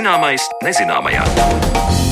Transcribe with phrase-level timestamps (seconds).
[0.00, 2.09] Zināmais nezināmajā.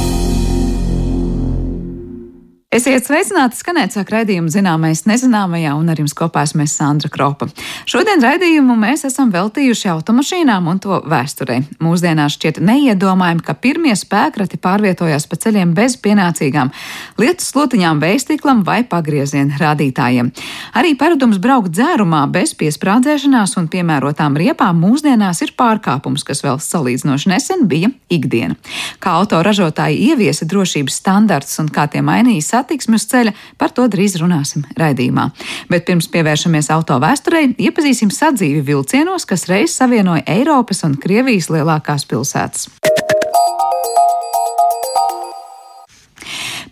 [2.79, 7.49] Esiet sveicināti, skanēt sāk raidījumu zināmais nezināmajā, un ar jums kopā esmu Sandra Kropa.
[7.91, 11.57] Šodien raidījumu mēs esam veltījuši automašīnām un to vēsturē.
[11.83, 16.71] Mūsdienās šķiet neiedomājami, ka pirmie spēkrati pārvietojās pa ceļiem bez pienācīgām
[17.19, 20.31] lietas slotiņām, veistīklam vai pagrieziena rādītājiem.
[20.79, 27.35] Arī paradums braukt dzērumā bez piesprādzēšanās un piemērotām riepām mūsdienās ir pārkāpums, kas vēl salīdzinoši
[27.35, 28.55] nesen bija ikdiena.
[29.03, 34.19] Kā autoražotāji ieviesa drošības standarts un kā tie mainījās satiksmi uz ceļa, par to drīz
[34.21, 35.31] runāsim raidījumā.
[35.73, 42.05] Bet pirms pievēršamies auto vēsturei, iepazīsim sadzīvi vilcienos, kas reiz savienoja Eiropas un Krievijas lielākās
[42.09, 42.69] pilsētas.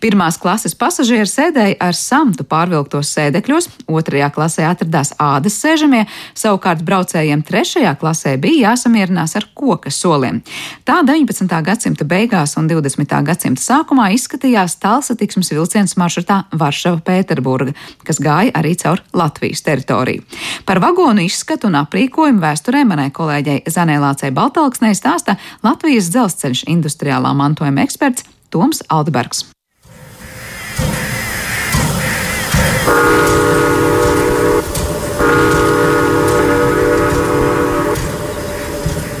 [0.01, 6.03] Pirmās klases pasažieri sēdēja ar samtu pārvilktos sēdekļos, otrajā klasē atradās ādas sēžamie,
[6.37, 10.41] savukārt braucējiem trešajā klasē bija jāsamierinās ar koka soliem.
[10.85, 11.49] Tā 19.
[11.65, 13.17] gadsimta beigās un 20.
[13.27, 17.73] gadsimta sākumā izskatījās tālsatiksmes vilciens maršrutā Varšava-Pēterburga,
[18.05, 20.25] kas gāja arī caur Latvijas teritoriju.
[20.67, 27.87] Par vagonu izskatu un aprīkojumu vēsturē manai kolēģei Zanēlācei Baltalksnei stāsta Latvijas dzelzceļa industriālā mantojuma
[27.87, 29.56] eksperts Toms Aldbergs.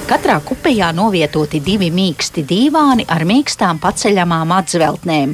[0.07, 5.33] Katrā kupejā novietoti divi mīksti dīvāni ar mīkstām paceļamām atzveltnēm.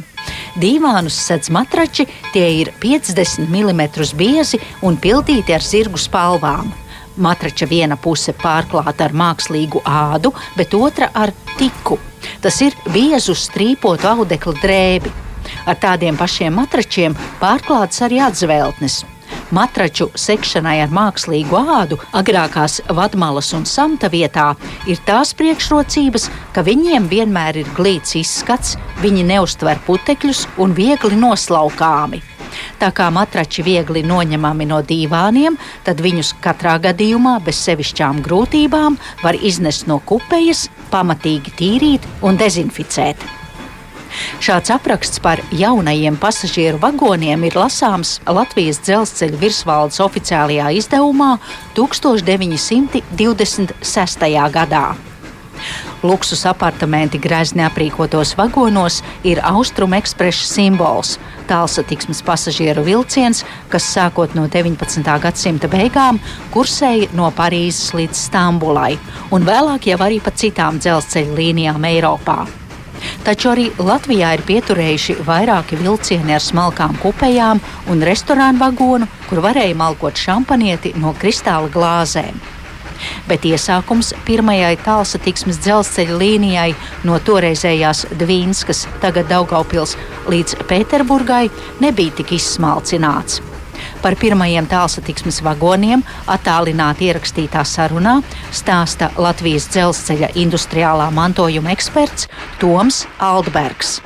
[0.61, 3.84] Dīvānus sedz matrači, tie ir 50 mm
[4.17, 6.72] biezi un pildīti ar zirgu spalvām.
[7.17, 12.00] Matrača viena puse pārklāta ar mākslīgu ādu, bet otra ar tiku.
[12.42, 15.14] Tas ir biezu strīpotu audekla drēbi.
[15.66, 19.03] Ar tādiem pašiem matračiem pārklāts arī atzveltnes.
[19.53, 24.54] Matraču sekšanai ar mākslīgu ādu agrākās vadmalas un samta vietā
[24.89, 32.23] ir tās priekšrocības, ka viņiem vienmēr ir glīts izskats, viņi neustver putekļus un viegli noslaukāmi.
[32.81, 39.37] Tā kā matrači viegli noņemami no dīvāniem, tad viņus katrā gadījumā bez sevišķām grūtībām var
[39.42, 43.42] iznest no kupejas, pamatīgi tīrīt un dezinficēt.
[44.43, 51.31] Šāds apraksts par jaunajiem pasažieru vagoniem ir lasāms Latvijas dzelzceļa virsvaldes oficiālajā izdevumā
[51.77, 54.29] 1926.
[54.57, 54.85] gadā.
[56.03, 61.13] Luksus apartamenti grezni aprīkotos vagonos ir austrumu ekspresa simbols.
[61.47, 65.07] Tālsatiksmes pasažieru vilciens, kas sākot no 19.
[65.23, 66.19] gadsimta beigām
[66.55, 68.97] kursēja no Parīzes līdz Stambulai,
[69.31, 72.62] un vēlāk jau arī pa citām dzelzceļa līnijām Eiropā.
[73.23, 79.77] Taču arī Latvijā ir pieturējuši vairāki vilcieni ar smalkām kupejām un restorānu vagonu, kur varēja
[79.80, 82.42] malkot šampanieti no kristāla glāzēm.
[83.27, 86.69] Bet iesākums pirmajai tālsatiksmes dzelzceļa līnijai
[87.08, 89.97] no toreizējās Dvīnskas, tagad Daugaupils,
[90.31, 91.47] līdz Pēterburgai
[91.83, 93.42] nebija tik izsmalcināts.
[94.04, 98.20] Par pirmajiem tālsatiksmes vagoniem attālināti ierakstītā sarunā
[98.52, 102.30] stāsta Latvijas dzelzceļa industriālā mantojuma eksperts
[102.61, 103.99] Toms Aldbergs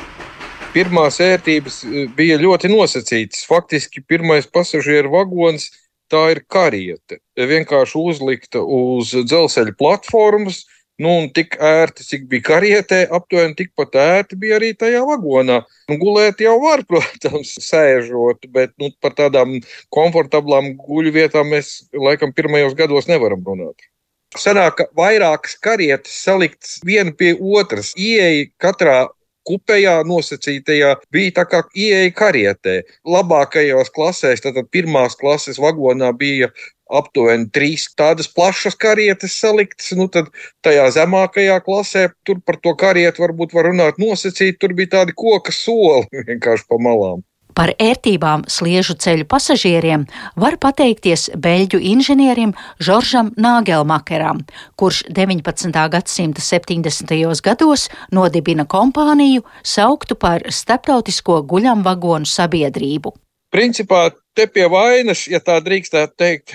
[0.78, 3.46] pirmās ērtības eh, bija ļoti nosacītas.
[3.50, 5.72] Faktiski pirmais pasažieru vagons
[6.12, 7.20] tā ir kariete.
[7.36, 10.64] Vienkārši uzlikta uz dzelzceļa platformas,
[10.98, 15.60] Nu, un tik ērti, cik bija karietē, aptuveni tikpat ērti bija arī tajā vagonā.
[15.92, 19.60] Nu, gulēt jau var, protams, sēžot, bet nu, par tādām
[19.94, 23.86] komfortablām guļu vietām mēs laikam pirmajos gados nevaram runāt.
[24.38, 27.94] Sanāk, ka vairākas karietes saliktas viena pie otras.
[27.96, 28.98] Ieeja katrā
[29.48, 32.76] kupejā nosacītajā bija tā kā ieeja karietē.
[33.08, 36.50] Labākajos klasēs, tātad pirmās klases vagonā bija
[36.90, 39.92] aptuveni trīs tādas plašas karietes saliktas.
[39.98, 40.30] Nu, tad
[40.66, 45.56] tajā zemākajā klasē, tur par to karietu varbūt var runāt nosacīt, tur bija tādi koka
[45.56, 47.26] soli vienkārši pa malām.
[47.58, 50.04] Par ērtībām sliežu ceļu pasažieriem
[50.38, 54.44] var pateikties beļģu inženierim Žoržam Nāgelmakeram,
[54.78, 55.74] kurš 19.
[55.90, 57.16] gadsimta 70.
[57.42, 63.16] gados nodibina kompāniju sauktu par Starptautisko guļamvagonu sabiedrību.
[63.50, 66.54] Principā te pie vainas, ja tā drīkstētu teikt,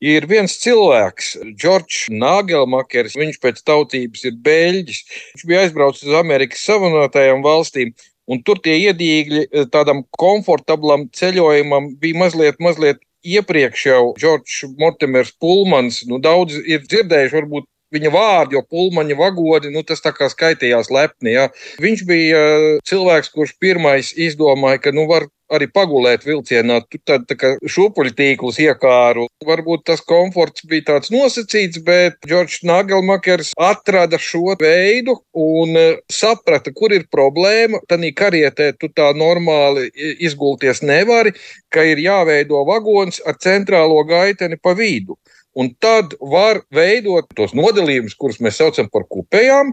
[0.00, 3.16] ir viens cilvēks, Džordžs Nāgelmakers.
[3.18, 5.02] Viņš pēc tautības ir beļģis.
[5.34, 7.92] Viņš bija aizbraucis uz Amerikas Savienotajām valstīm.
[8.28, 15.32] Un tur tie iedīgļi eh, tādam komfortablam ceļojumam bija mazliet, mazliet iepriekš jau Džordžs Mortimers
[15.40, 16.02] Pulmans.
[16.08, 20.90] Nu, daudz ir dzirdējuši varbūt viņa vārdu, jo pulmaņa vagoni, nu, tas tā kā skaitījās
[20.92, 21.32] lepni.
[21.38, 21.48] Ja.
[21.80, 26.80] Viņš bija uh, cilvēks, kurš pirmais izdomāja, ka nu, var arī pagulēt vilcienā.
[27.08, 29.26] Tad tā kā šūpuļtīklus iekāru.
[29.46, 36.72] Varbūt tas komforts bija tāds nosacīts, bet Džordžs Nagelmakers atrada šo veidu un e, saprata,
[36.74, 37.82] kur ir problēma.
[37.90, 41.34] Tanī karietē tu tā normāli izgulties nevari,
[41.72, 45.18] ka ir jāveido vagons ar centrālo gaiteni pa vidu.
[45.58, 49.72] Un tad var veidot tos nodalījumus, kurus mēs saucam par kupējām,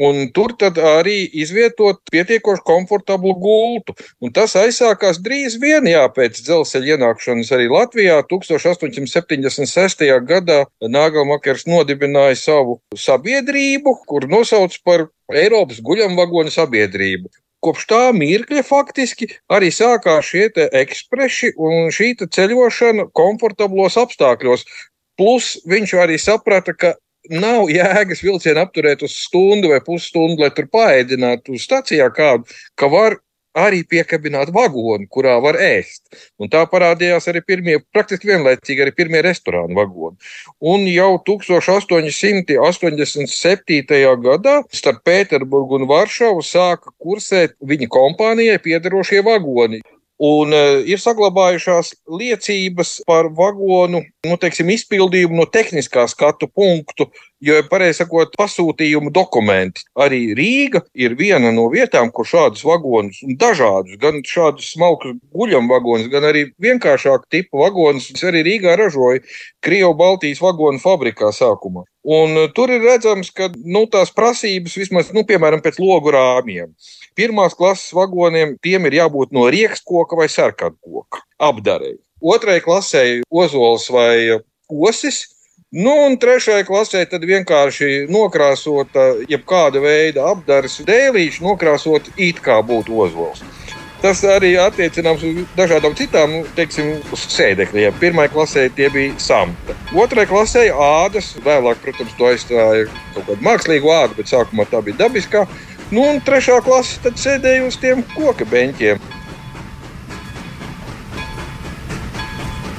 [0.00, 3.92] Un tur arī izvietot pietiekoši komfortablu gultu.
[4.24, 8.22] Un tas aizsākās drīz vien jā, pēc dzelzceļa ienākšanas arī Latvijā.
[8.30, 10.08] 1876.
[10.24, 17.28] gadā Nāgelmakers nodibināja savu sabiedrību, kur nosauc par Eiropas guļamvagonu sabiedrību.
[17.62, 24.64] Kopš tā mirkļa faktiski arī sākās šie ekspresi un šī ceļošana komfortablos apstākļos.
[25.20, 26.94] Plus viņš arī saprata, ka
[27.30, 32.86] nav jēgas vilcienu apturēt uz stundu vai pusstundu, lai tur paēdinātu uz stacijā kādu, ka
[32.90, 33.18] var
[33.52, 36.02] arī piekabināt vagonu, kurā var ēst.
[36.40, 40.16] Un tā parādījās arī pirmie, praktiski vienlaicīgi arī pirmie restorānu vagoni.
[40.72, 42.56] Un jau 1887.
[44.26, 49.78] gadā starp Pēterburgu un Varšavu sāka kursēt viņa kompānijai piederošie vagoni.
[50.22, 57.08] Un uh, ir saglabājušās liecības par vagonu nu, teiksim, izpildījumu no tehniskā skatu punktu,
[57.42, 59.82] jo, pareizi sakot, pasūtījumu dokumenti.
[59.98, 66.06] Arī Rīga ir viena no vietām, kur šādus vagonus, dažādus, gan šādus smalkus guļam vagonus,
[66.12, 69.24] gan arī vienkāršāku tipu vagonus, arī Rīgā ražoja
[69.64, 71.82] Krievu Baltijas vagonu fabrikā sākumā.
[72.06, 76.70] Un uh, tur ir redzams, ka nu, tās prasības vismaz, nu, piemēram, pēc logu rāmjiem.
[77.18, 81.98] Pirmās klases vagoniem tiem ir jābūt no riekskoka vai sarkankoka apdarei.
[82.22, 84.38] Otrai klasē ozols vai
[84.70, 85.24] osis.
[85.72, 92.98] Nu, un trešajai klasē tad vienkārši nokrāsota, jebkāda veida apdars dēlīši, nokrāsot it kā būtu
[93.06, 93.40] ozols.
[94.02, 97.96] Tas arī attiecināms uz dažādām citām, teiksim, sēdekļiem.
[98.02, 99.76] Pirmā klasē tie bija samta.
[99.94, 105.04] Otrajā klasē ādas, vēlāk, protams, to aizstāja kaut kāda mākslīga āda, bet sākumā tā bija
[105.04, 105.46] dabiskā.
[105.94, 109.21] Nu, un trešā klase tad sēdēja uz tiem koka beņķiem.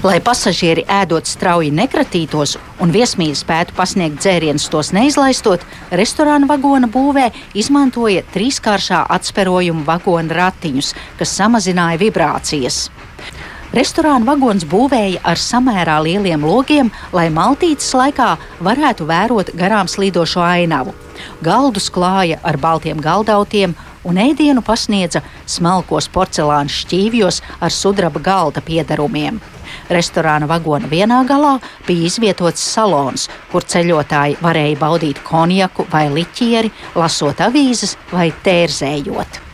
[0.04, 5.64] Lai pasažieri ēdot strauji nekratītos un viesmīļi spētu pasniegt dzērienus tos neizlaistot,
[5.96, 10.90] restorāna vagona būvē izmantoja trīskāršā atsperojuma vagona ratiņus,
[11.22, 12.90] kas samazināja vibrācijas.
[13.72, 20.92] Restorāna vagons būvēja ar samērā lieliem logiem, lai maltītes laikā varētu vērot garām slīdošo ainavu.
[21.48, 23.72] Galdus klāja ar baltiem galdautiem,
[24.04, 29.40] un ēdienu pasniedza smalkos porcelāna šķīvjos ar sudraba galda piedarumiem.
[29.94, 31.56] Restorāna vagona vienā galā
[31.88, 39.53] bija izvietots salons, kur ceļotāji varēja baudīt konjaku vai liķieri, lasot avīzes vai tērzējot.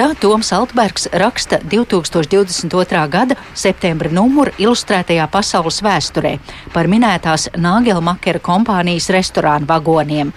[0.00, 3.00] Tā Toms Altbergs raksta 2022.
[3.12, 6.30] gada septembra numuru ilustrētajā pasaules vēsturē
[6.72, 10.30] par minētās Nāgelmakera kompānijas restorānu vagoniem.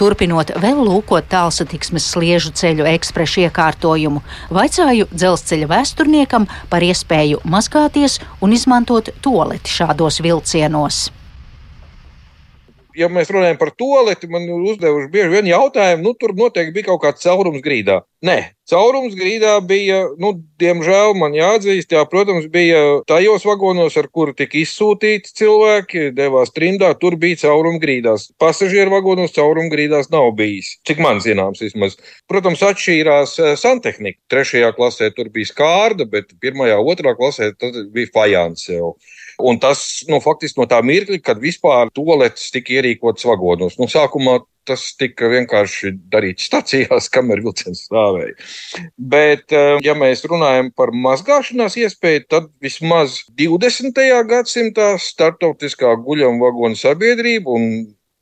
[0.00, 4.22] Turpinot vēl lūkot tālsatiksmes sliežu ceļu ekspresu iekārtojumu,
[4.56, 11.02] vaicāju dzelzceļa vēsturniekam par iespēju mazgāties un izmantot toleti šādos vilcienos
[12.98, 17.02] ja mēs runājam par toleti, man uzdevuši bieži vien jautājumu, nu, tur noteikti bija kaut
[17.04, 18.00] kāds caurums grīdā.
[18.24, 18.36] Nē,
[18.70, 20.30] caurums grīdā bija, nu,
[20.60, 22.80] diemžēl man jāatzīst, jā, protams, bija
[23.10, 28.30] tajos vagonos, ar kuru tika izsūtīti cilvēki, devās trimdā, tur bija caurums grīdās.
[28.40, 31.98] Pasažieru vagonos caurums grīdās nav bijis, cik man zināms vismaz.
[32.30, 34.22] Protams, atšķīrās eh, santehnika.
[34.32, 37.52] Trešajā klasē tur bija skārda, bet pirmajā, otrā klasē
[37.92, 38.94] bija fajāns jau.
[39.42, 43.78] Un tas nu, faktiski no tā mirkļa, kad vispār toaletes tika ierīkotas vagonos.
[43.80, 44.38] Nu, sākumā
[44.68, 48.36] tas tika vienkārši darīts stacijās, kamēr vilciens stāvēja.
[48.96, 54.00] Bet, eh, ja mēs runājam par mazgāšanās iespēju, tad vismaz 20.
[54.30, 57.68] gadsimtā startautiskā guļama vagonu sabiedrība un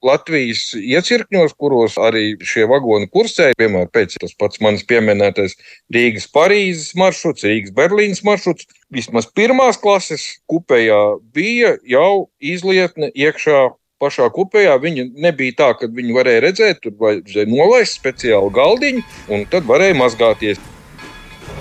[0.03, 5.55] Latvijas iecirkņos, kuros arī šie vagoni kursēja, piemēram, pēc tas pats manis pieminētais
[5.95, 10.99] Rīgas-Parīzes maršruts, Rīgas-Berlīnas maršruts, vismaz pirmās klases kupējā
[11.35, 13.69] bija jau izlietne iekšā
[14.03, 14.75] pašā kupējā.
[14.83, 19.99] Viņa nebija tā, ka viņi varēja redzēt, tur vajadzēja nolaist speciālu galdiņu, un tad varēja
[20.01, 20.63] mazgāties.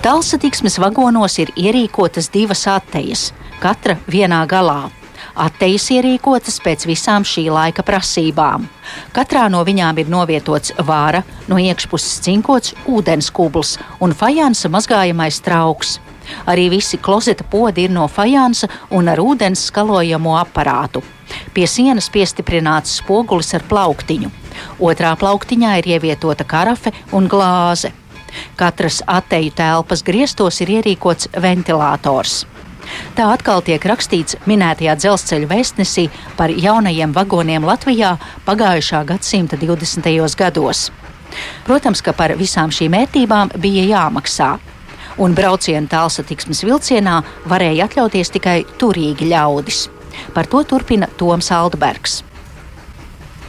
[0.02, 3.28] Tālsatiksmes vagonos ir ierīkotas divas attejas,
[3.62, 4.90] katra vienā galā.
[5.34, 8.68] Attejas ierīkotas pēc visām šī laika prasībām.
[9.16, 15.98] Katrā no viņām ir novietots vāra, no iekšpuses cinkots ūdens kubls un fajānsa mazgājamais trauks.
[16.46, 21.02] Arī visi klozeta podi ir no fajānsa un ar ūdens skalojamo aparātu.
[21.54, 24.30] Pie sienas piestiprināts spogulis ar plauktiņu.
[24.84, 27.92] Otrā plauktiņā ir ievietota karafe un glāze.
[28.56, 32.42] Katras atteju telpas griestos ir ierīkots ventilators.
[33.16, 36.08] Tā atkal tiek rakstīts minētajā dzelzceļa vēstnesī
[36.38, 40.36] par jaunajiem vagoniem Latvijā pagājušā gadsimta 20.
[40.38, 40.90] gados.
[41.66, 44.52] Protams, ka par visām šīm vērtībām bija jāmaksā.
[45.20, 49.86] Un braucienu tālsatiksmes vilcienā varēja atļauties tikai turīgi ļaudis.
[50.32, 52.22] Par to turpina Toms Aldbergs.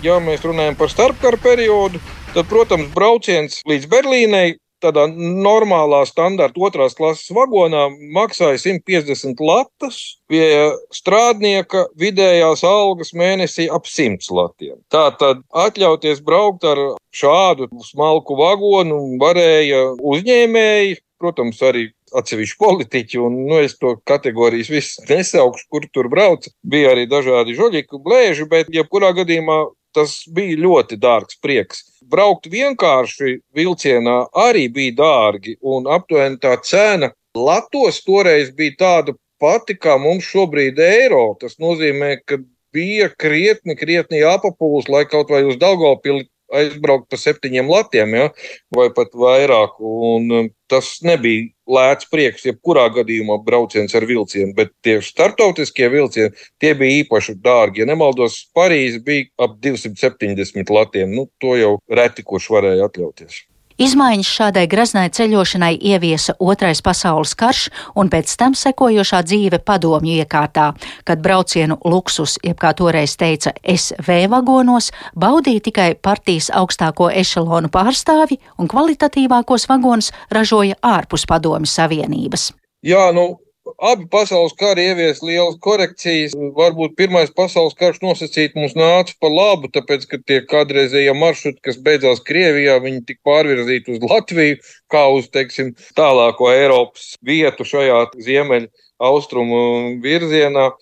[0.04, 2.02] Ja mēs runājam par starpkara periodu,
[2.34, 4.48] tad, protams, brauciens līdz Berlīnai
[4.84, 10.00] tādā normālā standarta otrās klases vagonā maksāja 150 latus,
[10.32, 10.46] pie
[10.94, 14.78] strādnieka vidējās algas mēnesī ap 100 latiem.
[14.94, 16.82] Tā tad atļauties braukt ar
[17.14, 25.06] šādu smalku vagonu varēja uzņēmēji, protams, arī atsevišķi politiķi, un nu, es to kategorijas visu
[25.10, 26.46] nesaukšu, kur tur brauc.
[26.62, 29.64] Bija arī dažādi žoļiku blēži, bet jebkurā gadījumā
[29.96, 31.84] tas bija ļoti dārgs prieks.
[32.10, 39.76] Braukt vienkārši vilcienā arī bija dārgi, un aptuveni tā cena Latvijas toreiz bija tāda pati
[39.76, 41.34] kā mums šobrīd eiro.
[41.40, 42.38] Tas nozīmē, ka
[42.74, 48.30] bija krietni, krietni jāpapūs, lai kaut vai uz Daugopili aizbraukt pa septiņiem latiem, ja,
[48.76, 49.78] vai pat vairāk.
[49.80, 56.34] Un um, tas nebija lēts prieks, jebkurā gadījumā brauciens ar vilcienu, bet tie startautiskie vilcieni,
[56.62, 57.84] tie bija īpaši dārgi.
[57.84, 61.16] Ja nemaldos, Parīze bija ap 270 latiem.
[61.16, 63.44] Nu, to jau reti kurš varēja atļauties.
[63.82, 70.72] Izmaiņas šādai graznai ceļošanai ieviesa Otrais pasaules karš un pēc tam sekojošā dzīve padomju iekārtā,
[71.08, 78.38] kad braucienu luksus, jeb kā toreiz teica, SV vagonos, baudīja tikai partijas augstāko ešalonu pārstāvi
[78.58, 82.52] un kvalitatīvākos vagonus ražoja ārpus padomju savienības.
[82.84, 86.34] Jā, nu, Abi pasaules kari ievies lielas korekcijas.
[86.58, 91.80] Varbūt pirmais pasaules karš nosacīt mums nāca pa labu, tāpēc, ka tie kādreizējie maršruti, kas
[91.86, 94.60] beidzās Krievijā, viņi tika pārvirzīti uz Latviju,
[94.92, 98.68] kā uz, teiksim, tālāko Eiropas vietu šajā ziemeļu
[99.00, 99.62] austrumu
[100.04, 100.74] virzienā.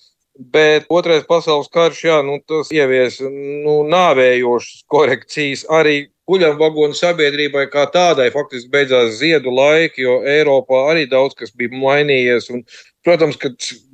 [0.41, 7.65] Bet otrais pasaules karš, jā, nu, tas ievies nu, nāvējošas korekcijas arī kuģam vagonu sabiedrībai
[7.73, 12.47] kā tādai faktiski beidzās ziedu laiki, jo Eiropā arī daudz kas bija mainījies.
[12.55, 12.63] Un,
[13.05, 13.51] protams, ka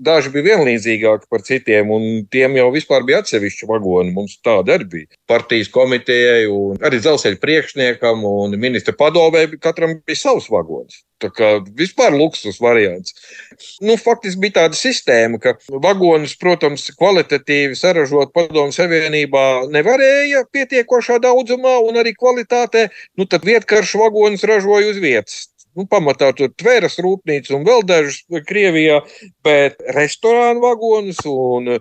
[0.09, 4.13] daži bija vienlīdzīgāki par citiem, un tiem jau vispār bija atsevišķi vagoni.
[4.15, 5.11] Mums tāda arī bija.
[5.29, 6.45] Partijas komitejai,
[6.87, 11.03] arī dzelzceļa priekšniekam un ministra padomē katram bija savs vagons.
[11.17, 11.47] Tā kā
[11.77, 13.15] vispār luksus variants.
[13.81, 21.79] Nu, faktiski bija tāda sistēma, ka vagonus, protams, kvalitatīvi saražot padomu savienībā nevarēja pietiekošā daudzumā
[21.87, 22.87] un arī kvalitātē.
[23.17, 25.47] Nu, tad vietkaršu vagonus ražoja uz vietas.
[25.77, 29.03] Nu, pamatā tur tvēras rūpnīca un vēl dažas Krievijā,
[29.45, 31.77] bet restorānu vagonus un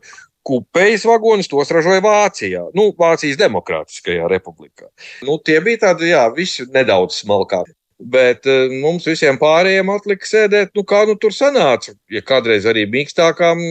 [0.47, 4.91] kupejas vagonus tos ražoja Vācijā, nu, Vācijas Demokrātiskajā republikā.
[5.27, 7.75] Nu, tie bija tādi, jā, visi nedaudz smalkāki.
[7.97, 11.95] Bet uh, mums visiem pārējiem atlika sēdēt, nu kā nu tur sanāca.
[12.13, 13.63] Ja kādreiz arī mīkstākām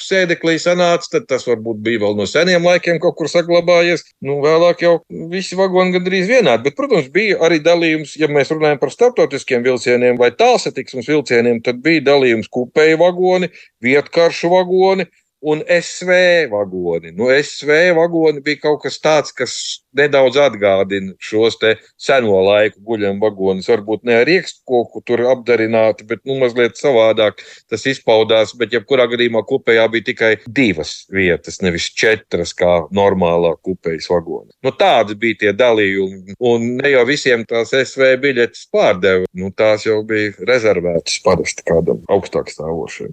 [0.00, 4.06] sēdeklī sanāca, tad tas varbūt bija vēl no seniem laikiem kaut kur saglabājies.
[4.24, 4.94] Nu, vēlāk jau
[5.32, 6.64] visi vagoni gandrīz vienādi.
[6.64, 11.84] Bet, protams, bija arī dalījums, ja mēs runājam par starptautiskiem vilcieniem vai tālsatiksmes vilcieniem, tad
[11.84, 13.52] bija dalījums kupēju vagoni,
[13.84, 15.10] vietkaršu vagoni
[15.44, 16.10] un SV
[16.50, 17.12] vagoni.
[17.12, 19.54] Nu, SV vagoni bija kaut kas tāds, kas
[19.94, 21.58] nedaudz atgādina šos
[22.00, 23.68] seno laiku guļam vagonus.
[23.68, 28.54] Varbūt ne ar riekstkoku tur apdarināti, bet nu, mazliet savādāk tas izpaudās.
[28.58, 34.50] Bet, jebkurā gadījumā, kupējā bija tikai divas vietas, nevis četras, kā normālā kupejas vagona.
[34.64, 36.38] Nu, tādi bija tie dalījumi.
[36.40, 39.28] Un ne jau visiem tās SV biļetes pārdeva.
[39.36, 43.12] Nu, tās jau bija rezervētas parasti kādam augstāk stāvošiem.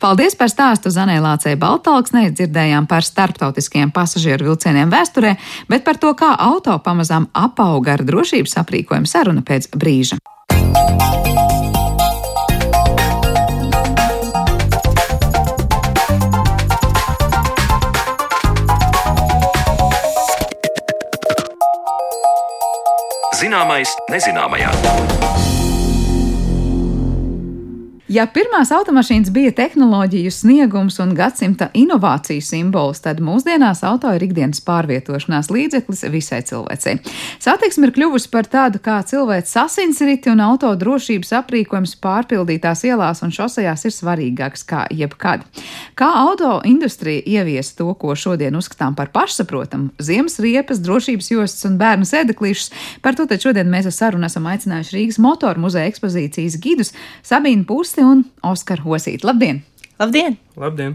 [0.00, 2.30] Paldies par stāstu Zanēlācei Baltalksnei.
[2.32, 5.34] Dzirdējām par starptautiskiem pasažieru vilcieniem vēsturē,
[5.68, 10.16] bet par to, kā auto pamazām apauga ar drošības aprīkojumu saruna pēc brīža.
[23.40, 25.19] Zināmais nezināmajā.
[28.10, 34.58] Ja pirmās automašīnas bija tehnoloģiju sniegums un gadsimta inovāciju simbols, tad mūsdienās auto ir ikdienas
[34.66, 36.96] pārvietošanās līdzeklis visai cilvēcei.
[37.38, 43.30] Satiksme ir kļuvusi par tādu kā cilvēks sasinsriti un auto drošības aprīkojums pārpildītās ielās un
[43.36, 45.46] šosejās ir svarīgāks kā jebkad.
[45.94, 51.78] Kā auto industrija ievies to, ko šodien uzskatām par pašsaprotamu- ziemas riepas, drošības jostas un
[51.78, 52.74] bērnu sēdeklīšus,
[53.06, 57.64] par to tad šodien mēs ar sarunu esam aicinājuši Rīgas motoru muzeja ekspozīcijas gidus Sabīnu
[57.66, 59.26] Pusti un Oskaru Hosīti.
[59.26, 59.64] Labdien!
[60.00, 60.38] Labdien!
[60.56, 60.94] Labdien!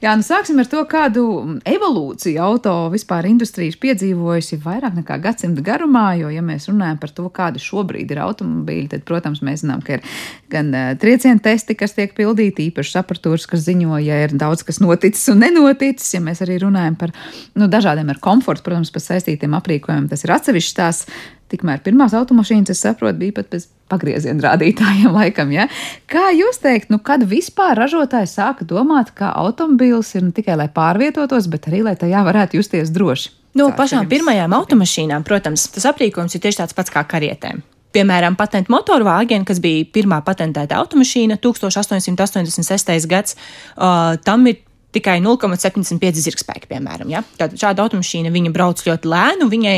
[0.00, 1.22] Jā, nu sāksim ar to, kādu
[1.68, 6.06] evolūciju auto vispār industrija ir piedzīvojusi vairāk nekā gadsimta garumā.
[6.16, 9.98] Jo, ja mēs runājam par to, kāda šobrīd ir automobīļi, tad, protams, mēs zinām, ka
[9.98, 10.06] ir
[10.52, 14.80] gan uh, triecienu testi, kas tiek pildīti, īpaši apatūras, kas ziņo, ja ir daudz kas
[14.80, 16.14] noticis un nenoticis.
[16.16, 17.12] Ja mēs arī runājam par
[17.60, 21.04] nu, dažādiem ar komfortu, protams, par saistītiem aprīkojumiem, tas ir atsevišķs tās.
[21.50, 25.50] Tikmēr pirmās automašīnas, es saprotu, bija pat bez pagrieziena rādītājiem, laikam.
[25.54, 25.66] Ja?
[26.10, 30.70] Kā jūs teikt, nu, kad vispār ražotāji sāka domāt, ka automobīls ir ne tikai lai
[30.72, 33.34] pārvietotos, bet arī lai tajā varētu justies droši?
[33.58, 37.64] No nu, pašām pirmajām automašīnām, protams, tas aprīkojums ir tieši tāds pats kā karietēm.
[37.90, 43.08] Piemēram, patentu motorvāģena, kas bija pirmā patentēta automašīna 1886.
[43.10, 43.34] gads,
[43.74, 44.60] uh, tam ir
[44.94, 47.10] tikai 0,75 zirgspēki, piemēram.
[47.12, 47.22] Ja?
[47.38, 49.76] Tātad šāda automašīna viņa brauc ļoti lēnu, viņai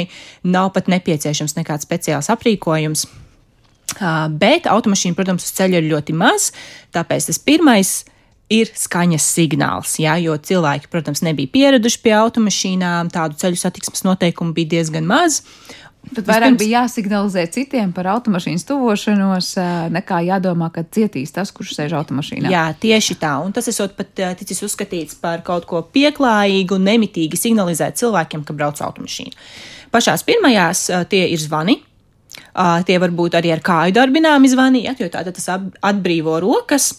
[0.52, 3.06] nav pat nepieciešams nekāds speciāls aprīkojums.
[4.40, 6.48] Bet automašīna, protams, uz ceļa ir ļoti maz,
[6.96, 7.92] tāpēc tas pirmais
[8.52, 9.96] ir skaņas signāls.
[10.02, 15.42] Jā, jo cilvēki, protams, nebija pieraduši pie automašīnām, tādu ceļu satiksmes noteikumu bija diezgan maz.
[16.02, 19.52] Tad vairāk bija jāsignalizē citiem par automašīnas tuvošanos,
[19.94, 22.50] nekā jādomā, ka cietīs tas, kurš sēž automašīnā.
[22.52, 23.36] Jā, tieši tā.
[23.40, 28.82] Un tas esot pat ticis uzskatīts par kaut ko pieklājīgu, nemitīgi signalizēt cilvēkiem, ka brauc
[28.82, 29.38] automašīna.
[29.94, 31.78] Pašās pirmajās tie ir zvani,
[32.84, 36.92] tie var būt arī ar kāju darbināmi zvaniet, jo tātad tas atbrīvo rokas,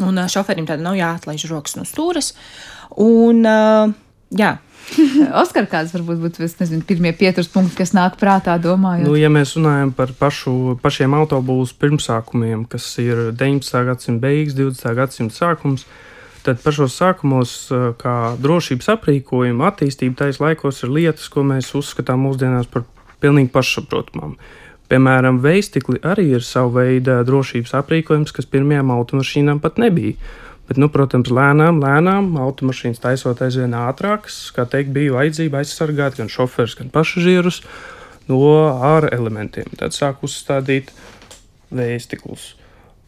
[0.00, 2.32] un šoferim tad nav jāatlaiž rokas no stūres.
[3.02, 3.42] Un,
[4.30, 4.52] jā.
[5.42, 9.06] Oskar, kāds varbūt būtu nezinu, pirmie pieturas punkti, kas nāk prātā, domājot?
[9.08, 13.84] Nu, ja mēs runājam par pašu, pašiem autobūvas pirmsākumiem, kas ir 19.
[13.88, 14.96] gadsimta beigas, 20.
[14.98, 15.86] gadsimta sākums,
[16.46, 17.54] tad pašos sākumos,
[18.02, 22.86] kā drošības aprīkojuma attīstība tais laikos, ir lietas, ko mēs uzskatām mūsdienās par
[23.22, 24.36] pilnīgi pašsaprotamām.
[24.92, 30.18] Piemēram, veistikli arī ir sava veida drošības aprīkojums, kas pirmajām automašīnām pat nebija.
[30.72, 36.30] Bet, nu, protams, lēnām, lēnām automašīnas taisot aizvien ātrākas, kā teikt, bija vajadzība aizsargāt gan
[36.32, 37.58] šoferus, gan pasažierus
[38.24, 38.38] no
[38.80, 39.68] ārā elementiem.
[39.76, 40.88] Tad sāk uzstādīt
[41.76, 42.54] vēstiklus,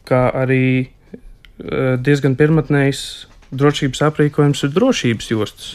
[0.05, 3.01] kā arī eh, diezgan pirmotnējs
[3.49, 5.73] drošības aprīkojums ir drošības jostas.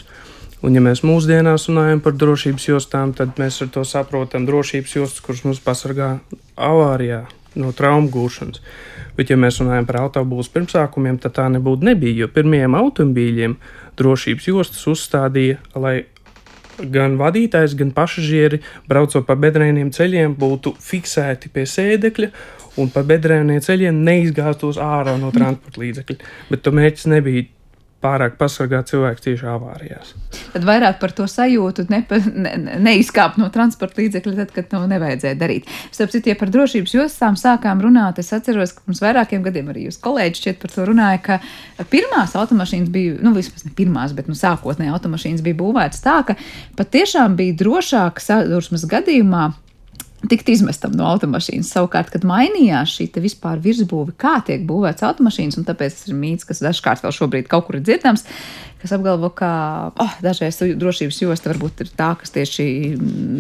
[0.62, 5.26] Un, ja mēs mūsdienās runājam par drošības jostām, tad mēs ar to saprotam drošības jostas,
[5.26, 6.20] kuras mums pasargā
[6.54, 7.24] avārijā
[7.58, 8.62] no traumu gūšanas.
[9.16, 13.58] Bet, ja mēs runājam par autobūvas pirmsākumiem, tad tā nebūtu nebija, jo pirmajiem automobīļiem
[13.98, 15.96] drošības jostas uzstādīja, lai
[16.80, 22.30] gan vadītājs, gan pasažieri braucot pa bedrēniem ceļiem būtu fiksēti pie sēdekļa
[22.80, 26.30] un pa bedrēniem ceļiem neizgāztos ārā no transporta līdzekļa.
[26.52, 27.48] Bet to mērķis nebija
[28.00, 30.14] pārāk pasargāt cilvēku tieši avārijās.
[30.54, 35.38] Tad vairāk par to sajūtu nepa, ne, neizkāpt no transporta līdzekļa, tad, kad to nevajadzēja
[35.40, 35.68] darīt.
[35.92, 39.86] Starp citu, ja par drošības jostām sākām runāt, es atceros, ka pirms vairākiem gadiem arī
[39.88, 44.30] jūs kolēģi šķiet par to runāja, ka pirmās automašīnas bija, nu vismaz ne pirmās, bet
[44.32, 46.38] nu sākotnēji automašīnas bija būvētas tā, ka
[46.80, 49.50] patiešām bija drošāk sadursmes gadījumā
[50.28, 51.70] tikt izmestam no automašīnas.
[51.72, 56.46] Savukārt, kad mainījās šī vispār virsbūve, kā tiek būvēts automašīnas, un tāpēc tas ir mīts,
[56.48, 58.26] kas dažkārt vēl šobrīd kaut kur ir dzirdams,
[58.82, 59.50] kas apgalvo, ka
[60.00, 62.68] oh, dažreiz drošības josta varbūt ir tā, kas tieši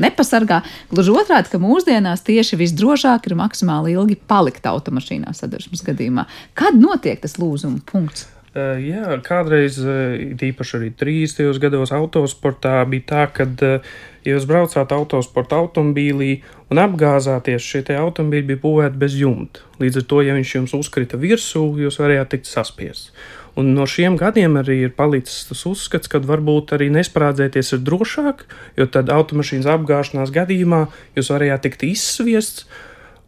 [0.06, 0.62] nepasargā.
[0.92, 6.28] Gluži otrādi, ka mūsdienās tieši visdrošāk ir maksimāli ilgi palikt automašīnā sadursmes gadījumā.
[6.56, 8.28] Kad notiek tas lūzuma punkts?
[8.50, 11.60] Uh, jā, kādreiz, īpaši arī 30.
[11.62, 13.92] gados, autosportā bija tā, ka, uh,
[14.24, 19.64] ja jūs braucāt autosporta automobīlī un apgāzāties, šie automobīļi bija būvēti bez jumta.
[19.80, 23.14] Līdz ar to, ja viņš jums uzkrita virsū, jūs varējāt tikt saspiests.
[23.58, 28.44] Un no šiem gadiem arī ir palicis tas uzskats, ka varbūt arī nesprādzēties ir drošāk,
[28.78, 30.84] jo tad automašīnas apgāšanās gadījumā
[31.18, 32.68] jūs varējāt tikt izsviests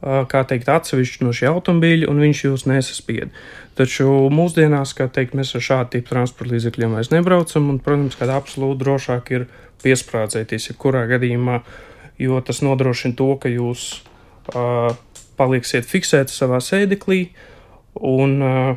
[0.03, 3.35] kā teikt, atsevišķi no šī automobīļa, un viņš jūs nesaspied.
[3.79, 8.29] Taču mūsdienās, kā teikt, mēs ar šādu tipu transporta līdzekļiem vairs nebraucam, un, protams, ka
[8.35, 9.47] absolūti drošāk ir
[9.85, 11.63] piesprādzēties jebkurā gadījumā,
[12.21, 13.87] jo tas nodrošina to, ka jūs
[14.53, 14.93] uh,
[15.39, 17.23] paliksiet fiksēti savā sēdeklī
[17.95, 18.75] un uh,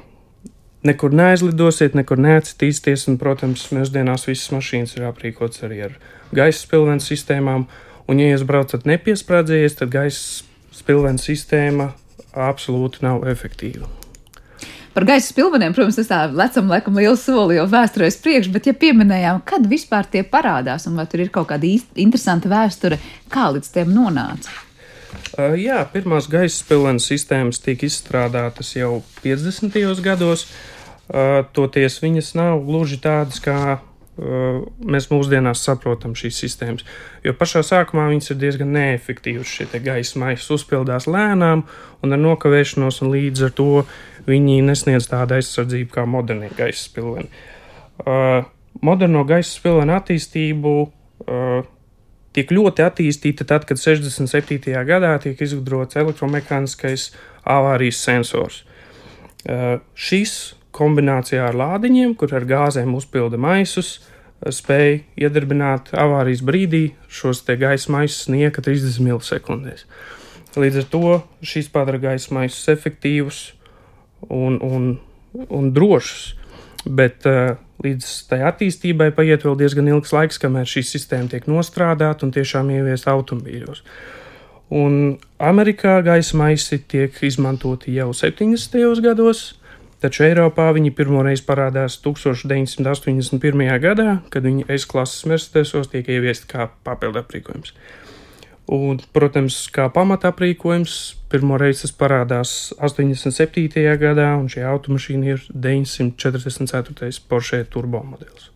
[0.85, 5.99] nekur neaizlidosiet, nekur neatstīsties, un, protams, mūsdienās visas mašīnas ir aprīkotas arī ar
[6.35, 7.65] gaisa spilvens sistēmām,
[8.05, 10.44] un, ja jūs braucat nepiesprādzējies, tad gaisa
[10.85, 11.89] spilvena sistēma
[12.37, 13.87] absolūti nav efektīva.
[14.95, 18.75] Par gaisa spilveniem, protams, tas tā lecam, laikam, liels soli jau vēsturēs priekš, bet, ja
[18.79, 21.67] pieminējām, kad vispār tie parādās un vai tur ir kaut kāda
[21.99, 23.01] interesanta vēsture,
[23.33, 24.53] kā līdz tiem nonāca?
[25.35, 29.75] Uh, jā, pirmās gaisa spilvenas sistēmas tika izstrādātas jau 50.
[30.05, 30.45] gados.
[31.05, 33.81] Uh, toties viņas nav gluži tādas kā
[34.15, 36.85] mēs mūsdienās saprotam šīs sistēmas.
[37.25, 39.51] Jo pašā sākumā viņas ir diezgan neefektīvas.
[39.57, 41.65] Šie gaisa maisi uzpildās lēnām
[42.05, 43.69] un ar nokavēšanos, un līdz ar to
[44.29, 47.27] viņi nesniedz tādu aizsardzību kā modernie gaisa spilveni.
[47.99, 48.47] Uh,
[48.83, 51.67] moderno gaisa spilvenu attīstību uh,
[52.35, 54.71] tiek ļoti attīstīta tad, kad 67.
[54.87, 57.09] gadā tiek izgudrots elektromehāniskais
[57.43, 58.63] avārijas sensors.
[59.45, 63.97] Uh, šis kombinācijā ar lādiņiem, kur ar gāzēm uzpilda maisus,
[64.51, 69.85] spēja iedarbināt avārijas brīdī šos gaisa maisus nieka 30 milisekundēs.
[70.55, 71.05] Līdz ar to
[71.43, 73.39] šīs padara gaisa maisus efektīvus
[74.29, 74.97] un, un,
[75.49, 76.35] un drošus.
[76.85, 82.27] Bet uh, līdz tai attīstībai paiet vēl diezgan ilgs laiks, kamēr šī sistēma tiek nostrādāta
[82.27, 83.81] un tiešām ieviesta automobīļos.
[84.75, 89.01] Un Amerikā gaisa maisi tiek izmantoti jau 70.
[89.05, 89.43] gados,
[90.03, 93.67] taču Eiropā viņi pirmoreiz parādās 1981.
[93.83, 97.75] gadā, kad viņi S-klases Mercedesos tiek ieviesti kā papildu aprīkojums.
[98.75, 100.95] Un, protams, kā pamata aprīkojums,
[101.29, 103.85] pirmoreiz tas parādās 87.
[104.01, 107.13] gadā, un šī automašīna ir 944.
[107.29, 108.49] Porsche turbo modelis.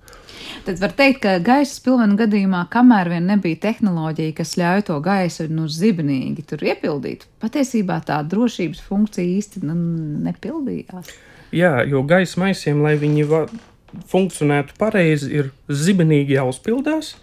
[0.68, 5.48] Tad var teikt, ka gaisa pilvena gadījumā, kamēr vien nebija tehnoloģija, kas ļauj to gaisu
[5.52, 9.76] nu, zibenīgi tur iepildīt, patiesībā tā drošības funkcija īsti nu,
[10.28, 11.12] nepildījās.
[11.56, 13.26] Jā, jo gaisa maisiem, lai viņi
[14.10, 17.16] funkcionētu pareizi, ir zibenīgi jāuzpildās,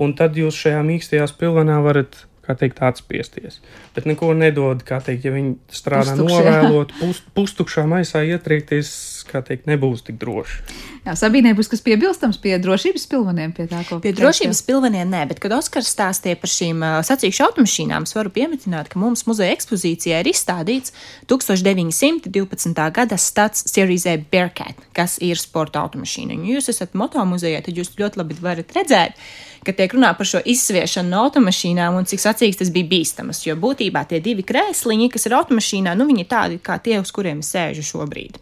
[0.00, 3.60] un tad jūs šajā mīkstajā spilvenā varat kā teikt, atspiesties.
[3.94, 8.90] Bet neko nedod, kā teikt, ja viņi strādā novēlot, pust, pustukšā maisā ietriekties,
[9.30, 10.60] kā teikt, nebūs tik droši.
[11.06, 15.22] Jā, Sabīnē būs kas piebilstams pie drošības pilveniem, pie tā, ko pie drošības pilveniem nē,
[15.30, 19.54] bet, kad Oskars stāstīja par šīm uh, sacīkšu automašīnām, es varu pieminēt, ka mums muzeja
[19.56, 20.92] ekspozīcijā ir izstādīts
[21.30, 22.82] 1912.
[22.98, 26.36] gada stats Series A Bearcat, kas ir sporta automašīna.
[26.36, 29.16] Un, jūs esat motomuzejā, tad jūs ļoti labi varat redzēt,
[29.64, 33.42] ka tiek runā par šo izsviešanu no automašīnām un cik sacīks tas bija bīstamas.
[33.46, 37.12] Jo būtībā tie divi krēsliņi, kas ir automašīnā, nu viņi ir tādi kā tie, uz
[37.14, 38.40] kuriem es sēžu šobrīd.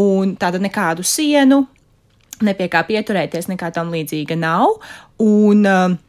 [0.00, 1.66] Un tāda nekādu sienu,
[2.42, 4.78] ne pie kā pieturēties, nekā tam līdzīga nav.
[5.20, 6.00] Un, uh,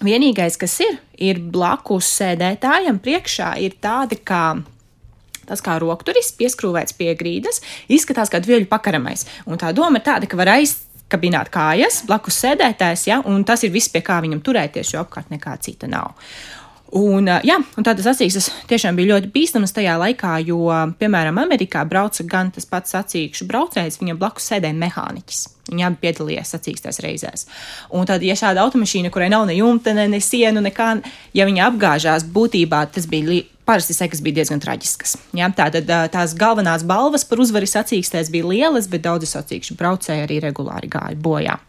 [0.00, 4.62] Vienīgais, kas ir, ir blakus sēdētājam priekšā, ir tādi kā
[5.50, 7.58] tas kā rokturis, pieskrūvēts pie grīdas,
[7.90, 9.26] izskatās kā vieļu pakaramais.
[9.50, 10.76] Un tā doma ir tāda, ka var aiz,
[11.10, 15.32] kabināt kājas, blakus sēdētājs, ja, un tas ir viss, pie kā viņam turēties, jo apkārt
[15.34, 16.14] nekā cita nav.
[16.96, 20.64] Un, jā, un tādas sacīkstas tiešām bija ļoti bīstamas tajā laikā, jo,
[20.98, 25.44] piemēram, Amerikā brauca gan tas pats sacīkšu braucējs, viņam blakus sēdēja mehāniķis.
[25.70, 27.46] Viņi abi piedalījās sacīkstās reizēs.
[27.94, 30.90] Un tad, ja šāda automašīna, kurai nav ne jumta, ne, ne sienu, nekā,
[31.38, 35.14] ja viņa apgāžās, būtībā tas bija parasti sekas bija diezgan traģiskas.
[35.38, 35.46] Ja?
[35.54, 40.90] Tātad tās galvenās balvas par uzvaru sacīkstēs bija lielas, bet daudzi sacīkšu braucēji arī regulāri
[40.90, 41.60] gāja bojā.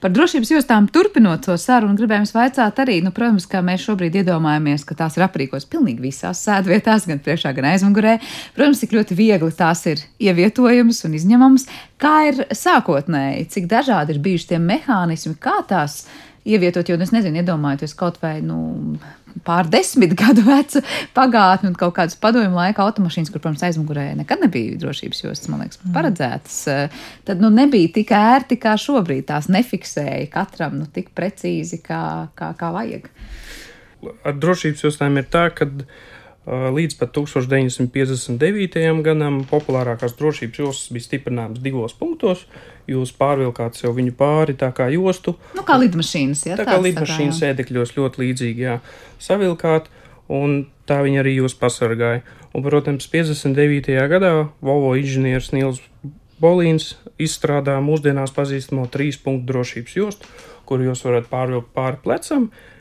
[0.00, 4.86] Par drošības jostām turpinot to sarunu, gribējām vaicāt arī, nu, protams, kā mēs šobrīd iedomājamies,
[4.88, 8.16] ka tās ir aprīkotas pilnīgi visās sēdvietās, gan priekšā, gan aizmugurē.
[8.56, 11.68] Protams, cik ļoti viegli tās ir ievietojamas un izņemamas.
[12.00, 16.04] Kā ir sākotnēji, cik dažādi ir bijuši tie mehānismi, kā tās
[16.44, 18.58] ievietot, jo nu, es nezinu, iedomājieties kaut vai nu,
[19.46, 20.82] pārdesmit gadu vecu
[21.16, 25.64] pagātni un kaut kādas padomju laika automašīnas, kur, protams, aizmugurē nekad nebija drošības jostas, man
[25.64, 25.94] liekas, mm.
[25.96, 26.60] paredzētas.
[26.72, 29.28] Eh, tad nu, nebija tik ērti kā šobrīd.
[29.30, 32.02] Tās nefiksēja katram nu, tik precīzi, kā,
[32.38, 33.10] kā, kā vajag.
[34.24, 35.68] Ar drošības jostām ir tā, ka
[36.46, 39.02] līdz pat 1959.
[39.04, 42.46] gadam populārākās drošības jostas bija stiprināmas divos punktos.
[42.88, 45.36] Jūs pārvilkāt sev viņu pāri tā kā jostu.
[45.54, 46.56] Nu, kā lidmašīnas, jā.
[46.58, 48.78] Tā kā lidmašīnas sēdekļos ļoti līdzīgi, jā,
[49.20, 49.92] savilkāt,
[50.32, 52.24] un tā viņi arī jūs pasargāja.
[52.56, 53.92] Un, protams, 59.
[54.10, 54.32] gadā
[54.64, 55.84] Volvo inženieris Nils
[56.40, 60.30] Bolīns izstrādā mūsdienās pazīstamo trīs punktu drošības jostu,
[60.66, 62.78] kuru jūs varat pārvilkt pāri plecam, Pirmām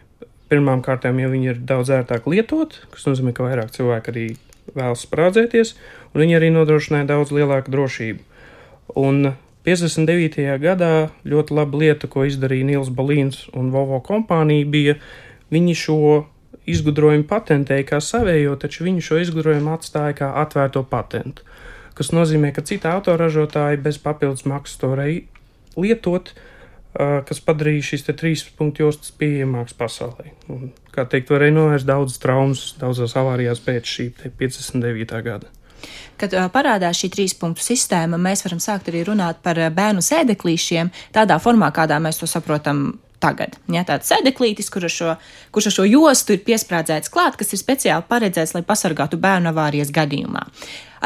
[0.50, 4.26] kārtām, ja viņi ir daudz ērtāk lietot, kas nozīmē, ka vairāk cilvēku arī
[4.74, 5.76] vēlas sprādzēties,
[6.14, 8.20] un viņi arī nodrošināja daudz lielāku drošību.
[8.98, 9.34] Un
[9.66, 10.58] 59.
[10.62, 14.96] gadā ļoti laba lieta, ko izdarīja Nils Balīns un Volvo kompānija, bija
[15.54, 16.26] viņi šo
[16.70, 21.46] izgudrojumu patentēja kā savējo, taču viņi šo izgudrojumu atstāja kā atvērto patentu.
[21.98, 25.26] Tas nozīmē, ka citi autoražotāji bez papildus maksas to varēja
[25.78, 26.59] lietot, uh,
[26.94, 30.34] kas padarīja šīs trīs punktu jostas pieejamākas pasaulē.
[30.50, 35.22] Un, kā teikt, varēja novērst daudzas traumas, daudzās avārijās pēc šī 59.
[35.26, 35.52] gada.
[36.20, 41.38] Kad parādās šī trīs punktu sistēma, mēs varam sākt arī runāt par bērnu sēdeklīšiem tādā
[41.40, 43.56] formā, kādā mēs to saprotam tagad.
[43.72, 45.16] Ja, tāds sēdeklītis, kur ar šo,
[45.56, 49.94] kurš ar šo jostu ir piesprādzēts klāt, kas ir speciāli paredzēts, lai pasargātu bērnu avārijas
[49.96, 50.46] gadījumā.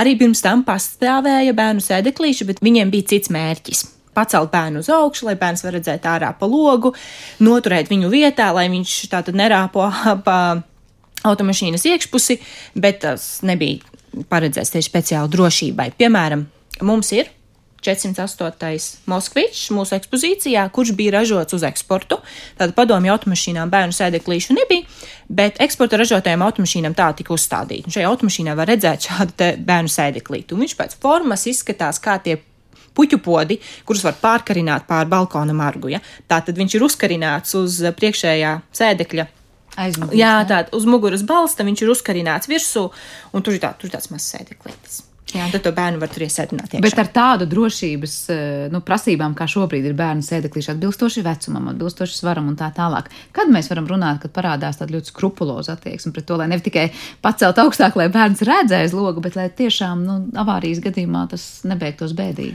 [0.02, 3.86] Arī pirms tam pastāvēja bērnu sēdeklīši, bet viņiem bija cits mērķis.
[4.16, 6.94] Pacelt bērnu uz augšu, lai bērns var redzēt ārā pa logu,
[7.44, 9.90] noturēt viņu vietā, lai viņš tātad nerāpo
[10.28, 10.38] pa
[11.24, 12.40] automašīnas iekšpusi,
[12.76, 15.94] bet tas nebija paredzēts tieši speciāli drošībai.
[15.98, 16.46] Piemēram,
[16.86, 17.32] mums ir
[17.84, 19.04] 408.
[19.12, 22.20] Moskvičs mūsu ekspozīcijā, kurš bija ražots uz eksportu.
[22.58, 24.88] Tātad padomju automašīnām bērnu sēdeklīšu nebija,
[25.28, 27.92] bet eksporta ražotajām automašīnām tā tika uzstādīta.
[27.94, 30.60] Šajā automašīnā var redzēt šādu bērnu sēdeklītu.
[30.64, 32.40] Viņš pēc formas izskatās kā tie
[32.98, 35.94] puķu podi, kurus var pārkarināt pār balkona margu.
[35.94, 36.02] Ja?
[36.30, 39.30] Tātad viņš ir uzkarināts uz priekšējā sēdekļa.
[39.74, 40.20] Aizmugurē.
[40.20, 42.86] Jā, tādā uz muguras balsta viņš ir uzkarināts virsū,
[43.34, 45.02] un tur ir, tā, tur ir tāds mazs sēdeklītis.
[45.34, 46.76] Jā, tad to bērnu var tur iesēdināt.
[46.84, 48.16] Bet ar tādu drošības
[48.74, 53.10] nu, prasībām, kā šobrīd ir bērnu sēdeklīši, atbilstoši vecumam, atbilstoši svaram un tā tālāk.
[53.34, 56.86] Kad mēs varam runāt, kad parādās tāda ļoti skrupuloza attieksme pret to, lai ne tikai
[57.26, 62.54] pacelt augstāk, lai bērns redzēs logu, bet lai tiešām nu, avārijas gadījumā tas nebeigtos bēdīgi.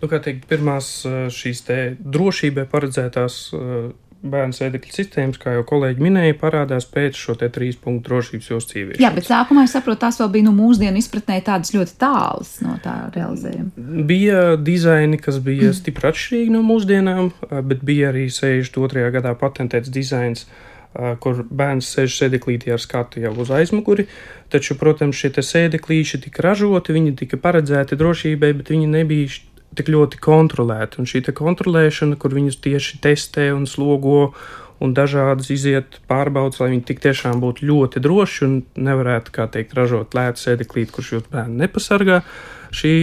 [0.00, 0.92] Nu, teikt, pirmās
[1.36, 1.66] šīs
[2.00, 3.42] drošībai paredzētās
[4.20, 8.80] bērnu sēdekļa sistēmas, kā jau kolēģi minēja, parādās pēc šo te trīs punktu drošības jostu
[8.80, 9.02] ieviešanas.
[9.02, 12.76] Jā, bet sākumā es saprotu, tās vēl bija nu, mūsdienu izpratnē tādas ļoti tālas no
[12.84, 14.02] tā realizējuma.
[14.08, 17.30] Bija dizaini, kas bija stipri atšķirīgi no mūsdienām,
[17.70, 19.08] bet bija arī 62.
[19.16, 20.48] gadā patentēts dizains
[21.22, 24.08] kur bērns sēž sēdeklītī ar skatu jau uz aizmuguri.
[24.50, 29.28] Taču, protams, šie sēdeklīši tika ražoti, viņi tika paredzēti drošībai, bet viņi nebija
[29.78, 31.00] tik ļoti kontrolēti.
[31.00, 34.32] Un šī kontrolēšana, kur viņus tieši testē un slogo
[34.80, 39.76] un dažādas iziet pārbaudas, lai viņi tik tiešām būtu ļoti droši un nevarētu, kā teikt,
[39.76, 42.22] ražot lētu sēdeklīti, kurš jūs bērnu nepasargā.
[42.74, 42.94] Šī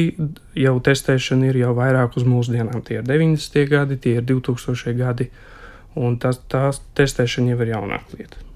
[0.57, 2.81] jau testēšana ir jau vairāk uz mūsdienām.
[2.87, 3.61] Tie ir 90.
[3.69, 4.95] gadi, tie ir 2000.
[4.97, 5.29] gadi,
[5.99, 8.46] un tas, tās testēšana jau ir jaunāka lieta.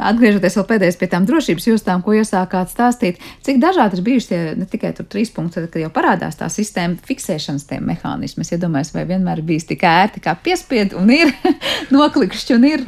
[0.00, 4.40] Atgriežoties vēl pēdējais pie tām drošības jostām, ko iesākāt stāstīt, cik dažādi ir bijuši tie
[4.58, 8.44] ne tikai tur trīs punkti, kad jau parādās tā sistēma fiksēšanas tie mehānismi.
[8.46, 11.32] Es iedomājos, vai vienmēr ir bijis tik ērti, kā piespiedu un ir
[11.96, 12.86] noklikšķi un ir.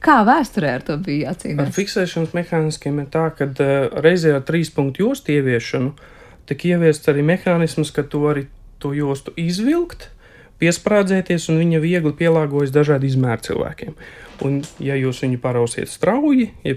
[0.00, 1.66] Kā vēsturē ar to bija jācīnās?
[1.66, 3.50] Ar fiksēšanas mehānismiem ir tā, ka
[4.02, 5.94] reizē ar trīs punktu jostu ieviešanu
[6.50, 8.48] tika ieviests arī mehānisms, ka to arī
[8.82, 10.08] to jostu izvilkt
[10.60, 13.96] piesprādzēties, un viņa viegli pielāgojas dažādu izmēru cilvēkiem.
[14.46, 16.76] Un, ja jūs viņu parausiet strauji, ja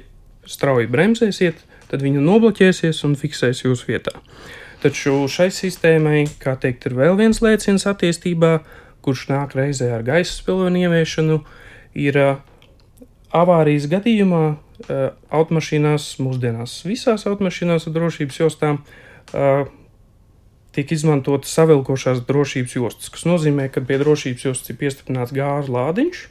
[0.50, 4.16] strauji bremzēsiet, tad viņa nobloķēsies un fiksēs jūsu vietā.
[4.84, 8.58] Taču šai sistēmai, kā teikt, ir vēl viens lēciens attīstībā,
[9.04, 11.40] kurš nāk reizē ar gaisa spilvenu ieviešanu,
[11.96, 12.20] ir
[13.34, 14.44] avārijas gadījumā
[15.32, 18.82] automašīnās, mūsdienās visās automašīnās ar drošības jostām
[20.74, 26.24] tiek izmantotas savilkošās drošības jostas, kas nozīmē, ka pie drošības jostas ir piestiprināts gāzes lādiņš,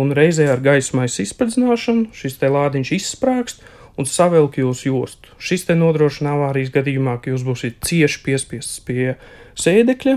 [0.00, 3.64] un reizē ar gaismais izspredzināšanu šis te lādiņš izsprāgst
[3.98, 5.32] un savilk jūsu jostu.
[5.42, 9.16] Šis te nodrošina avārijas gadījumā, ka jūs būsiet cieši piespiests pie
[9.58, 10.16] sēdekļa,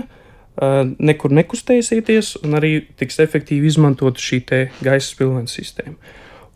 [1.02, 4.44] nekur nekustēsieties, un arī tiks efektīvi izmantot šī
[4.84, 5.96] gaisa spilvens sistēma.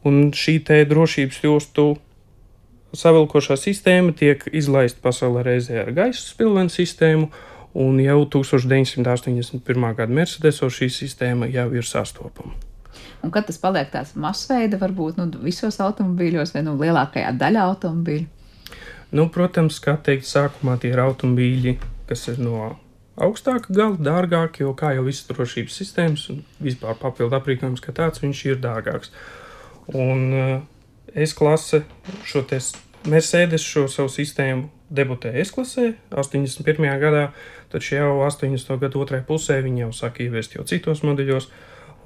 [0.07, 1.96] Un šī drošības jostu
[2.96, 7.29] savilkošā sistēma tiek izlaista pasaulē reizē ar gaisa spilvenu sistēmu,
[7.79, 9.92] un jau 1981.
[9.98, 12.57] gada Mercedesos šī sistēma jau ir sastopama.
[13.22, 18.27] Un kad tas paliek tāds masveida, varbūt nu, visos automobīļos vai nu, lielākajā daļā automobīļu?
[19.18, 22.77] Nu, protams, kā teikt, sākumā tie ir automobīļi, kas ir no
[23.18, 28.22] augstāka gala, dārgāki, jo kā jau visas drošības sistēmas un vispār papildu aprīkojums, kā tāds,
[28.22, 29.11] viņš ir dārgāks.
[29.96, 30.59] Un uh,
[31.14, 31.83] S klase
[32.27, 32.44] šo
[33.09, 36.85] Mercedes šo savu sistēmu debutēja S klasē 81.
[37.01, 37.29] gadā,
[37.73, 38.79] taču jau 80.
[38.83, 41.51] gadu otrajā pusē viņi jau sāk ieviest jau citos modeļos.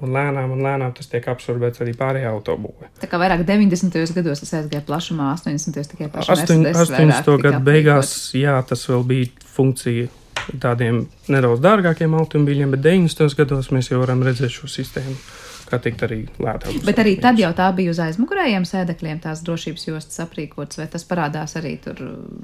[0.03, 2.89] Un lēnām, un lēnām tas tiek absorbēts arī pārējā autobūvē.
[2.99, 3.93] Tā kā vairāk 90.
[4.17, 5.91] gados tas aizgāja plašumā, 80.
[5.93, 7.29] tikai pašā 80.
[7.45, 10.09] gadu beigās, jā, tas vēl bija funkcija
[10.59, 13.37] tādiem nedaudz dārgākiem automobīļiem, bet 90.
[13.37, 15.15] gados mēs jau varam redzēt šo sistēmu
[15.73, 16.77] kā teikt, arī lētāk.
[16.85, 21.05] Bet arī tad jau tā bija uz aizmugurējiem sēdekļiem, tās drošības jostas aprīkotas, vai tas
[21.09, 21.99] parādās arī tur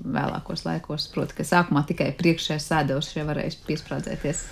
[0.09, 1.09] vēlākos laikos?
[1.13, 4.43] Proti, ka sākumā tikai priekšējais sēdevs šie varēja piesprādzēties.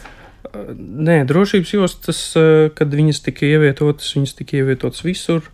[0.77, 2.19] Nē, drošības jostas,
[2.77, 5.49] kad viņas tika ievietotas, viņas tika ievietotas visur.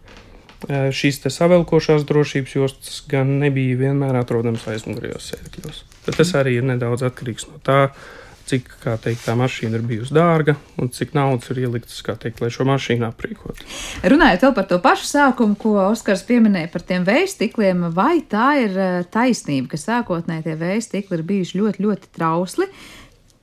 [0.64, 5.82] Šīs savelkošās drošības jostas gan nebija vienmēr atrodamas aizmugurējos sēdekļos.
[6.08, 8.72] Tas arī ir nedaudz atkarīgs no tā, uh, cik
[9.04, 13.08] teikt, tā mašīna ir bijusi dārga un cik naudas ir ieliktas, teikt, lai šo mašīnu
[13.08, 13.68] aprīkotu.
[14.14, 18.98] Runājot par to pašu sākumu, ko Oskars pieminēja par tiem vējstikliem, vai tā ir eh,
[19.14, 22.70] taisnība, ka sākotnēji tie vējstikli ir bijuši ļoti, ļoti trausli?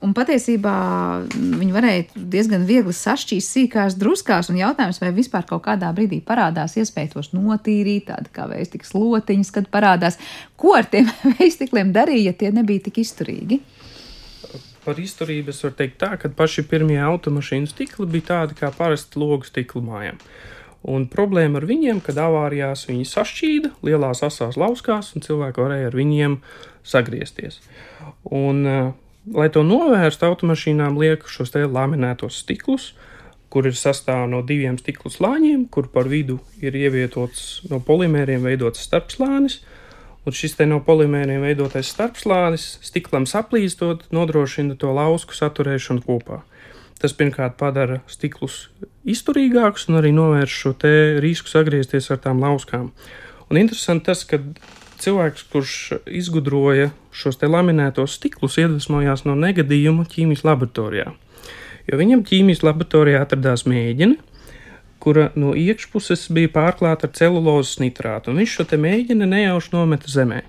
[0.01, 0.73] Un patiesībā
[1.29, 6.73] viņi varēja diezgan viegli sašķīst sīkās druskās, un jautājums, vai vispār kaut kādā brīdī parādās
[6.81, 10.17] iespēja tos notīrīt, tāda kā veistikls lotiņas, kad parādās,
[10.57, 13.61] ko ar tiem veistikliem darīja, ja tie nebija tik izturīgi.
[14.85, 19.21] Par izturību es varu teikt tā, ka paši pirmie automašīnu stikli bija tādi kā parasti
[19.21, 20.17] logu stikli mājām.
[20.91, 25.97] Un problēma ar viņiem, kad avārijās viņi sašķīda lielās asās lauskās, un cilvēki varēja ar
[25.97, 26.39] viņiem
[26.81, 27.59] sagriezties.
[28.25, 28.89] Un, uh,
[29.37, 32.91] lai to novērstu, automašīnām liek šos te laminētos stiklus,
[33.51, 38.81] kur ir sastāv no diviem stikla slāņiem, kur par vidu ir ievietots no polimēriem veidots
[38.87, 39.59] starpslānis.
[40.21, 46.43] Un šis te no polimēriem veidotais starpslānis stiklam saplīstot, nodrošina to lausku saturēšanu kopā.
[47.01, 48.67] Tas pirmkārt padara stiklus
[49.09, 50.75] izturīgākus un arī novērš šo
[51.23, 52.91] risku sagriezties ar tām lauskām.
[53.49, 54.37] Un interesanti tas, ka
[55.01, 61.09] cilvēks, kurš izgudroja šos te laminētos stiklus, iedvesmojās no negadījuma ķīmijas laboratorijā.
[61.89, 64.19] Jo viņam ķīmijas laboratorijā atradās mēģini,
[65.01, 70.11] kura no iekšpuses bija pārklāta ar celulozes nitrātu, un viņš šo te mēģini nejauši nometa
[70.11, 70.43] zemē.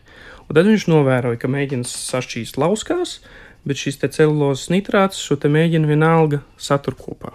[0.48, 3.20] Un tad viņš novēroja, ka mēģins sašķīst lauskās,
[3.68, 7.32] bet šis te celulozes nitrāts šo te mēģinu vienalga satur kopā.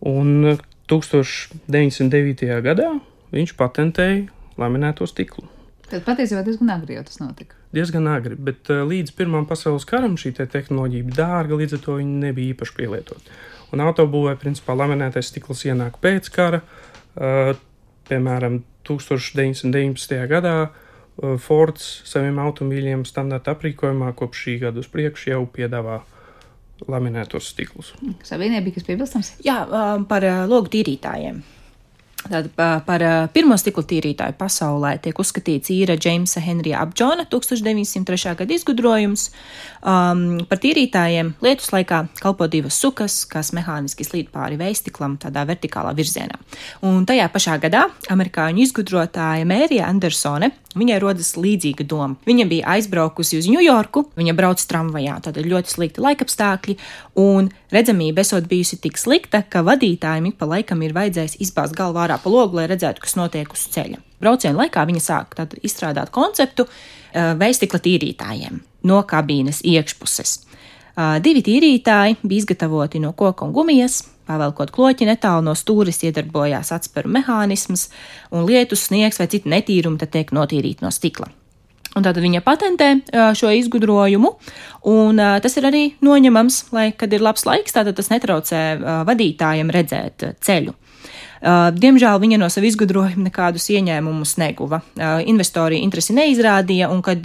[0.00, 0.56] Un
[0.90, 2.50] 1909.
[2.64, 2.90] gadā
[3.30, 4.26] viņš patentēja
[4.60, 5.46] laminēto stiklu.
[5.90, 7.56] Tad patiesībā diezgan agri jau tas notika.
[7.74, 11.82] Diezgan agri, bet uh, līdz Pirmām pasaules karam šī te tehnoloģija bija dārga, līdz ar
[11.86, 13.38] to viņi nebija īpaši pielietota.
[13.70, 16.62] Un autobūvē, principā, laminētais stikls ienāk pēc kara.
[17.14, 17.52] Uh,
[18.10, 20.16] piemēram, 1919.
[20.30, 26.00] gadā uh, Fords saviem automobīļiem standarta aprīkojumā kopš šī gada uz priekšu jau piedāvā
[26.88, 27.92] laminētos stiklus.
[28.24, 29.34] Savienībai, kas piebilstams?
[29.44, 29.58] Jā,
[30.08, 31.42] par logu tīrītājiem.
[32.28, 33.02] Tad par
[33.32, 38.34] pirmo stikla tīrītāju pasaulē tiek uzskatīts īra Džeimsa Henrija Apdžona 1903.
[38.36, 39.30] gada izgudrojums.
[39.80, 45.94] Um, par tīrītājiem lietus laikā kalpo divas sukas, kas mehāniski slīd pāri veistiklam tādā vertikālā
[45.96, 46.36] virzienā.
[46.84, 52.14] Un tajā pašā gadā amerikāņu izgudrotāja Mērija Andersone Viņai rodas līdzīga doma.
[52.28, 56.76] Viņa bija aizbraukusi uz Ņujorku, viņa brauc tramvajā, tad ir ļoti slikti laikapstākļi,
[57.18, 61.98] un redzamība esot bijusi tik slikta, ka vadītājiem ik pa laikam ir vajadzējis izbāzt galvu
[62.10, 64.02] ārā pa logu, lai redzētu, kas notiek uz ceļa.
[64.20, 70.40] Brauciena laikā viņa sāk izstrādāt konceptu uh, veistikla tīrītājiem no kabīnes iekšpuses.
[70.90, 76.70] Uh, divi tīrītāji bija izgatavoti no koka un gumijas, Pavelkot kloķi netālu no stūres iedarbojās
[76.76, 77.88] atspēru mehānisms,
[78.30, 81.26] un lietus, sniegs vai citi netīrumi tad tiek notīrīti no stikla.
[81.98, 82.90] Un tātad viņa patentē
[83.34, 84.30] šo izgudrojumu,
[84.86, 88.60] un tas ir arī noņemams, lai, kad ir labs laiks, tātad tas netraucē
[89.08, 90.76] vadītājiem redzēt ceļu.
[91.40, 94.82] Diemžēl viņa no sava izgudrojuma nekādus ieņēmumus neguva.
[95.24, 97.24] Investori interesi neizrādīja, un kad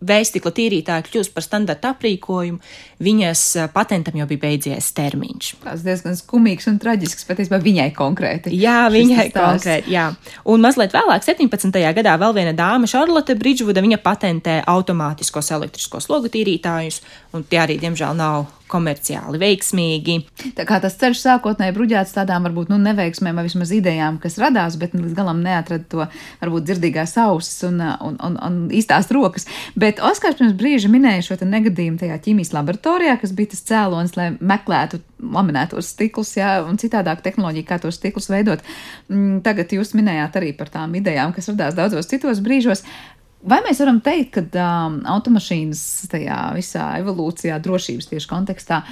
[0.00, 2.56] Vēstikla tīrītāja kļūst par standarta aprīkojumu,
[3.04, 3.40] viņas
[3.74, 5.50] patentam jau bija beidzies termiņš.
[5.60, 8.54] Tas diezgan skumīgs un traģisks patiesībā viņai konkrēti.
[8.56, 10.06] Jā, viņai konkrēti, jā.
[10.48, 11.76] Un mazliet vēlāk, 17.
[11.98, 17.02] gadā, vēl viena dāma, Šarlote Bridžvuda, viņa patentē automātiskos elektriskos logu tīrītājus,
[17.36, 20.16] un tie arī, diemžēl, nav komerciāli veiksmīgi.
[20.56, 24.78] Tā kā tas ceļš sākotnēji bruģēts tādām varbūt nu, neveiksmēm vai vismaz idejām, kas radās,
[24.80, 26.06] bet līdz galam neatrada to
[26.40, 29.48] varbūt dzirdīgās ausis un, un, un, un īstās rokas.
[29.78, 34.30] Bet Oskars pirms brīža minēja šo negadījumu tajā ķīmijas laboratorijā, kas bija tas cēlonis, lai
[34.38, 38.64] meklētu laminētos stiklus, jā, un citādāk tehnoloģiju, kā tos stiklus veidot.
[39.10, 42.84] Mm, tagad jūs minējāt arī par tām idejām, kas radās daudzos citos brīžos.
[43.40, 48.82] Vai mēs varam teikt, ka um, automašīnas tajā visā evolūcijā, drošības tieši kontekstā,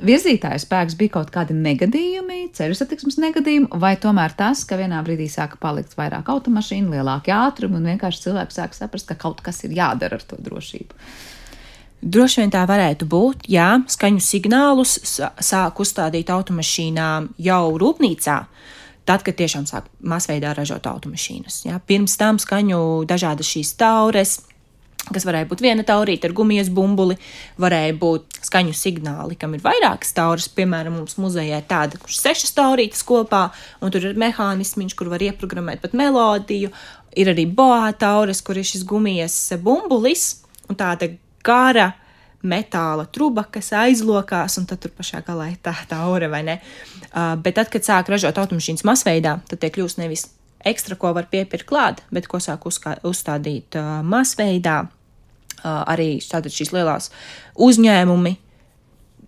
[0.00, 5.26] virzītāju spēks bija kaut kādi negadījumi, ceļu satiksmes negadījumi, vai tomēr tas, ka vienā brīdī
[5.28, 9.76] sāka palikt vairāk automašīnu, lielāki ātrumi un vienkārši cilvēks sāka saprast, ka kaut kas ir
[9.76, 10.96] jādara ar to drošību?
[11.98, 18.40] Droši vien tā varētu būt, jā, skaņu signālus sāk uzstādīt automašīnām jau rūpnīcā.
[18.40, 18.77] Uh,
[19.08, 21.62] tad, kad tiešām sāk masveidā ražot automašīnas.
[21.68, 21.80] Ja?
[21.80, 24.38] Pirms tam skaņu dažādas šīs taures,
[25.08, 27.16] kas varēja būt viena taurīte ar gumijas bumbuli,
[27.60, 30.48] varēja būt skaņu signāli, kam ir vairākas tauras.
[30.52, 33.48] Piemēram, mums muzejā ir tāda, kurš sešas taurītes kopā,
[33.80, 36.72] un tur ir mehānismiņš, kur var ieprogrammēt pat melodiju.
[37.18, 41.08] Ir arī boā tauras, kur ir šis gumijas bumbulis un tāda
[41.46, 41.94] gara
[42.46, 46.58] metāla truba, kas aizlokās, un tad tur pašā galā ir tā, tā aura, vai ne?
[47.08, 50.28] Uh, bet tad, kad sāk ražot automašīnas masveidā, tad tie kļūst nevis
[50.66, 54.84] ekstra, ko var piepirkt klāt, bet ko sāk uzkā, uzstādīt uh, masveidā.
[55.58, 57.10] Uh, arī tātad šīs lielās
[57.58, 58.36] uzņēmumi,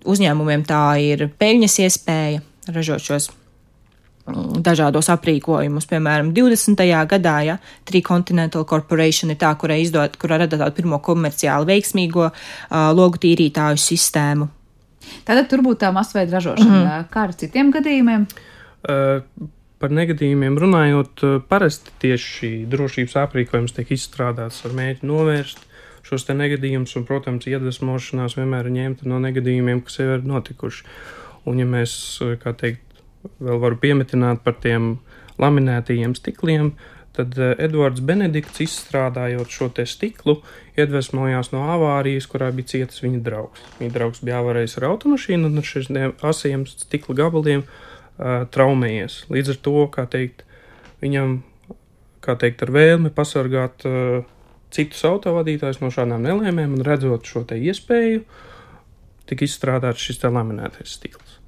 [0.07, 3.31] uzņēmumiem tā ir peļņas iespēja ražot šos
[4.65, 5.89] dažādos aprīkojumus.
[5.91, 6.83] Piemēram, 20.
[7.11, 7.59] gadā ja,
[7.89, 12.35] Tricontinental Corporation ir tā, kurai izdod, kurā rada tādu pirmo komerciāli veiksmīgo uh,
[12.97, 14.51] logu tīrītāju sistēmu.
[15.27, 18.29] Tātad tur būtu tā masveida ražošana, mm kā ar citiem gadījumiem?
[18.87, 19.49] Uh,
[19.81, 25.67] par negadījumiem runājot, parasti tieši drošības aprīkojums tiek izstrādāts ar mērķi novērst
[26.07, 30.87] šos te negadījumus, un, protams, iedvesmošanās vienmēr ir ņemta no negadījumiem, kas jau ir notikuši.
[31.49, 31.93] Un, ja mēs,
[32.43, 32.83] kā teikt,
[33.41, 34.95] vēl varu piemetināt par tiem
[35.41, 36.73] laminētajiem stikliem,
[37.17, 40.39] tad eh, Edvards Benedikts izstrādājot šo stiklu,
[40.79, 43.65] iedvesmojās no avārijas, kurā bija cietis viņa draugs.
[43.81, 49.25] Viņa draugs bija avārējis ar automašīnu un ar šiem asiem stikla gabaliem uh, traumējies.
[49.33, 50.45] Līdz ar to, kā teikt,
[51.03, 51.41] viņam,
[52.25, 54.23] kā teikt, ar vēlmi pasargāt uh,
[54.71, 58.25] citus autovadītājus no šādām nelēmēm un redzot šo iespēju,
[59.31, 61.40] tika izstrādāts šis laminētais stikls.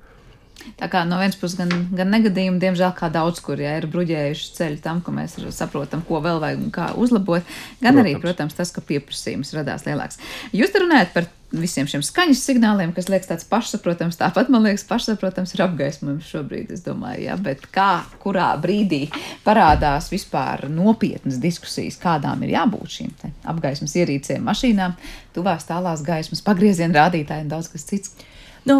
[0.80, 4.50] Tā kā no vienas puses gan, gan negadījumi, diemžēl kā daudz kur ja, ir bruģējuši
[4.58, 7.44] ceļu tam, ka mēs saprotam, ko vēl vajag un kā uzlabot,
[7.80, 8.02] gan protams.
[8.04, 10.20] arī, protams, tas, ka pieprasījums radās lielāks.
[10.56, 14.84] Jūs te runājat par visiem šiem skaņas signāliem, kas liekas tāds pašsaprotams, tāpat man liekas
[14.88, 19.04] pašsaprotams ir apgaismojums šobrīd, es domāju, jā, bet kā, kurā brīdī
[19.44, 23.14] parādās vispār nopietnas diskusijas, kādām ir jābūt šīm
[23.52, 24.96] apgaismas ierīcēm, mašīnām,
[25.36, 28.16] tuvās tālās gaismas, pagrieziena rādītājiem un daudz kas cits.
[28.62, 28.76] Nu,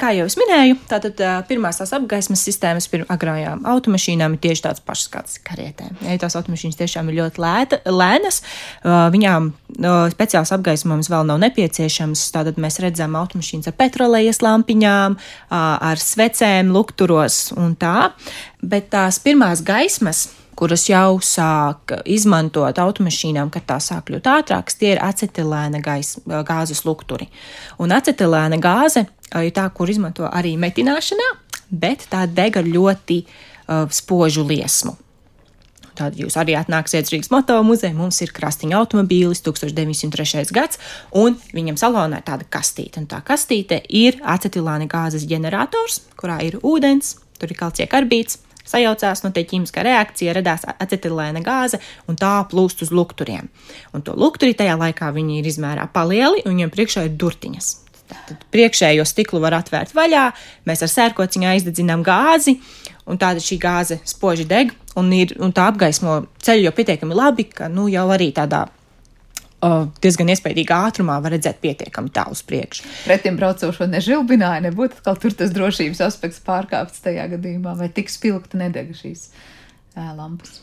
[0.00, 5.10] kā jau es minēju, tātad pirmās tās apgaismas sistēmas agrājām automašīnām ir tieši tādas pašas
[5.12, 5.98] kādas karietēm.
[6.06, 8.40] Ja tās automašīnas tiešām ir ļoti lēta, lēnas,
[8.86, 9.50] viņām
[10.16, 12.24] speciāls apgaismojums vēl nav nepieciešams.
[12.32, 15.20] Tātad mēs redzam automašīnas ar petrolejas lampiņām,
[15.52, 18.14] ar svecēm, lukturos un tā.
[18.64, 20.30] Bet tās pirmās gaismas,
[20.60, 26.84] kuras jau sāk izmantot automašīnām, kad tā sāk kļūt ātrākas, tie ir acetilēna gais, gāzes
[26.84, 27.30] lukturi.
[27.80, 29.06] Un acetilēna gāze
[29.40, 31.30] ir tā, kur izmanto arī metināšanā,
[31.70, 34.96] bet tā deg ar ļoti uh, spožu liesmu.
[36.00, 37.96] Tad jūs arī atnāksiet Rīgas moto muzeju.
[37.98, 40.46] Mums ir krastiņa automobīlis, 1903.
[40.56, 40.80] gads,
[41.16, 43.02] un viņam salonā ir tāda kastīte.
[43.02, 48.38] Un tā kastīte ir acetilāna gāzes ģenerators, kurā ir ūdens, tur ir kalcija karbīts,
[48.70, 53.50] sajaucās, notiek ķīmiskā reakcija, radās acetilēna gāze un tā plūst uz lukturiem.
[53.94, 57.70] Un to lukturi tajā laikā viņi ir izmērā palieli un viņiem priekšā ir durtiņas.
[58.10, 60.24] Tad priekšējo stiklu var atvērt vaļā,
[60.66, 62.56] mēs ar sērkociņu aizdedzinām gāzi,
[63.06, 67.46] un tāda šī gāze spoži deg, un, ir, un tā apgaismo ceļu jau pietiekami labi,
[67.54, 68.66] ka nu, jau arī tādā
[70.00, 72.86] diezgan iespaidīgā ātrumā var redzēt pietiekami tālu uz priekšu.
[73.04, 78.60] Pretim braucošo nežilbināja, nebūtu atkal tur tas drošības aspekts pārkāpts tajā gadījumā, vai tik spilgti
[78.60, 79.28] nedega šīs
[79.96, 80.60] lampas.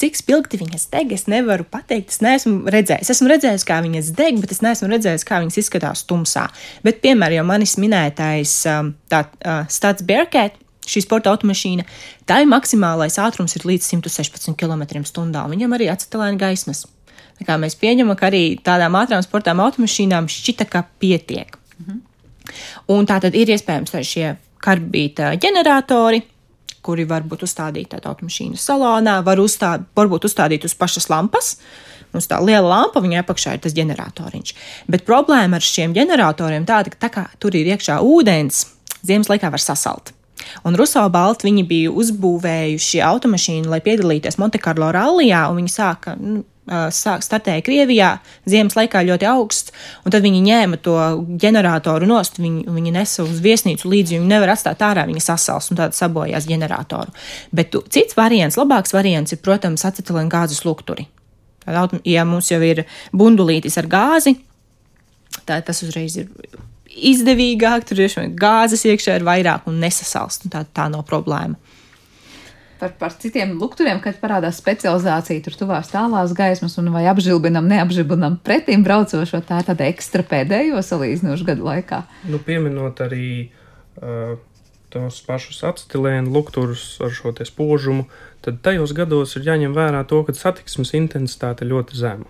[0.00, 2.08] Cik spilgti viņas deg, es nevaru pateikt.
[2.14, 3.10] Es neesmu redzējis.
[3.12, 6.46] Esmu redzējis, kā viņas deg, bet es neesmu redzējis, kā viņas izskatās tumsā.
[6.86, 10.56] Bet, piemēram, jau manis minētais tā, uh, Stats Bearcat,
[10.88, 11.84] šī sporta automašīna,
[12.28, 15.44] tā ir maksimālais ātrums ir līdz 116 km/h.
[15.52, 16.86] Viņam arī acetilēna gaismas.
[17.40, 21.56] Mēs pieņemam, ka arī tādām ātrām sportām automašīnām šķita, ka pietiek.
[21.80, 22.00] Mhm.
[22.88, 26.22] Un tā tad ir iespējams šie karbīta ģeneratori,
[26.84, 31.56] kuri var būt uzstādīti tādā automašīnas salonā, var uzstāt, varbūt uzstādīt uz pašas lampas.
[32.12, 34.54] Mums tā liela lampa, viņai apakšā ir tas ģeneratoriņš.
[34.90, 38.64] Bet problēma ar šiem ģeneratoriem tāda, ka tā kā tur ir iekšā ūdens,
[39.06, 40.10] ziemas laikā var sasalt.
[40.66, 46.42] Un Ruso Balti viņi bija uzbūvējuši automašīnu, lai piedalīties Montekarlo rallijā, un viņi sāka nu,
[46.94, 48.10] sāk startēja Krievijā,
[48.48, 50.96] ziemas laikā ļoti augsts, un tad viņi ņēma to
[51.42, 55.80] ģeneratoru nost, viņi, viņi nesa uz viesnīcu līdzi, viņi nevar atstāt ārā, viņi sasals un
[55.80, 57.14] tāda sabojās ģeneratoru.
[57.54, 61.08] Bet tu, cits variants, labāks variants ir, protams, acetilēna gāzes lukturi.
[61.64, 64.36] Tad, ja mums jau ir bundulītis ar gāzi,
[65.44, 66.30] tad tas uzreiz ir
[66.90, 71.58] izdevīgāk, tur ir gāzes iekšā ir vairāk un nesasalst, un tā, tā nav problēma
[72.80, 78.40] par, par citiem lukturiem, kad parādās specializācija, tur tuvās tālās gaismas, un vai apžilbinam, neapžilbinam
[78.46, 82.02] pretīm braucošo, tā ir tāda ekstra pēdējo salīdzinošu gadu laikā.
[82.32, 83.28] Nu, pieminot arī
[84.00, 84.34] uh,
[84.90, 88.08] tos pašus acetilēnu lukturus ar šo spožumu,
[88.44, 92.28] tad tajos gados ir jāņem vērā to, ka satiksmes intensitāte ļoti zema.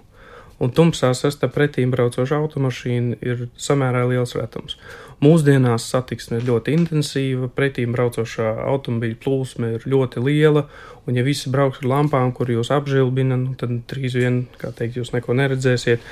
[0.60, 4.76] Un tumsā sasta pretīm braucoša automašīna ir samērā liels retums.
[5.20, 10.62] Mūsdienās satiksme ir ļoti intensīva, pretīm braucošā automobīļa plūsma ir ļoti liela,
[11.04, 14.96] un ja visi brauks ar lampām, kur jūs apžilbina, nu, tad drīz vien, kā teikt,
[14.96, 16.06] jūs neko neredzēsiet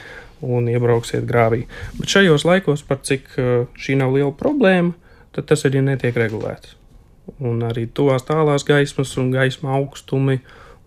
[0.45, 1.63] un iebrauksiet grāvī.
[1.97, 4.93] Bet šajos laikos, par cik uh, šī nav liela problēma,
[5.33, 6.77] tad tas arī netiek regulēts.
[7.41, 10.43] Un arī tuvās tālās gaismas un gaisma augstumi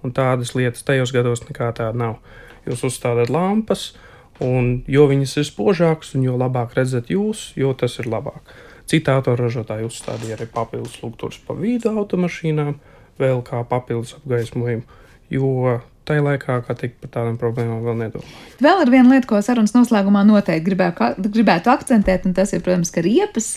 [0.05, 2.21] un tādas lietas tajos gados nekā tāda nav.
[2.69, 4.10] Jūs uzstādāt lampas, uh,
[4.41, 8.55] Un jo viņas ir spožākas un jo labāk redzat jūs, jo tas ir labāk.
[8.89, 12.73] Citā autoražotāja uzstādīja arī papildus lukturus pa vidu automašīnām,
[13.21, 14.99] vēl kā papildus apgaismojumu,
[15.31, 15.77] jo
[16.09, 18.37] tajā laikā, kā teikt, par tādām problēmām vēl nedomāju.
[18.63, 22.91] Vēl ir viena lieta, ko sarunas noslēgumā noteikti gribētu, gribētu akcentēt, un tas ir, protams,
[22.93, 23.51] ka riepas,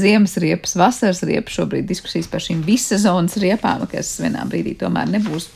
[0.00, 5.50] ziemas riepas, vasaras riepas, šobrīd diskusijas par šīm vissezonas riepām, kas vienā brīdī tomēr nebūs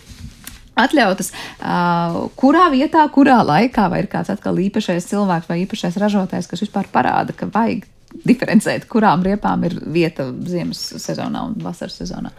[0.77, 1.33] atļautas.
[1.57, 6.64] Uh, kurā vietā, kurā laikā, vai ir kāds atkal īpašais cilvēks vai īpašais ražotājs, kas
[6.66, 7.87] vispār parāda, ka vajag
[8.27, 12.33] diferencēt, kurām riepām ir vieta ziemas sezonā un vasaras sezonā?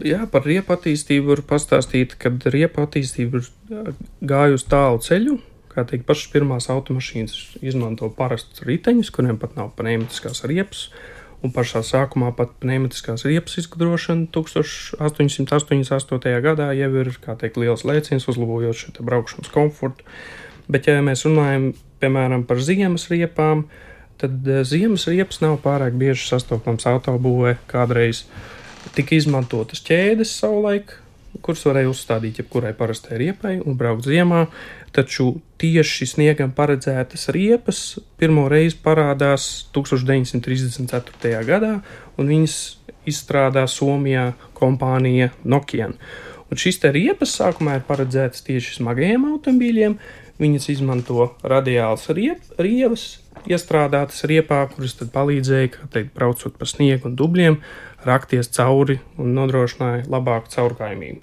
[0.00, 5.36] Jā, par riepu attīstību var pastāstīt, kad riepu attīstība ir gājusi tālu ceļu.
[5.72, 10.86] Kā teikt, pašas pirmās automašīnas izmanto parastus riteņus, kuriem pat nav pneumatiskās riepas.
[11.42, 16.38] Un pašā sākumā pat pneumatiskās riepas izgudrošana 1888.
[16.44, 20.06] gadā jau ir teikt, liels lēciens, uzlabojot šo braukšanas komfortu.
[20.70, 21.72] Bet, ja mēs runājam
[22.02, 23.66] piemēram par ziemas riepām,
[24.22, 27.56] tad ziemas riepas nav pārāk bieži sastopamas autobūvē.
[27.70, 28.24] Kādreiz
[28.94, 30.94] tika izmantotas ķēdes savulaik,
[31.42, 34.46] kuras varēja uzstādīt jebkurai parastai riepai un braukt ziemā.
[34.92, 37.78] Taču tieši sniegam paredzētas riepas
[38.20, 41.40] pirmo reizi parādās 1934.
[41.48, 41.78] gadā,
[42.20, 42.56] un viņas
[43.08, 45.88] izstrādā Somijā kompānija Nokia.
[46.52, 49.96] Un šīs riepas sākumā ir paredzētas tieši smagajiem automobīļiem.
[50.42, 57.56] Viņas izmanto radiālas riep, rievas, iestrādātas riepā, kuras palīdzēja, teikt, braucot pa sniegu un dubļiem,
[58.04, 61.22] rakties cauri un nodrošināja labāku caurgājumību.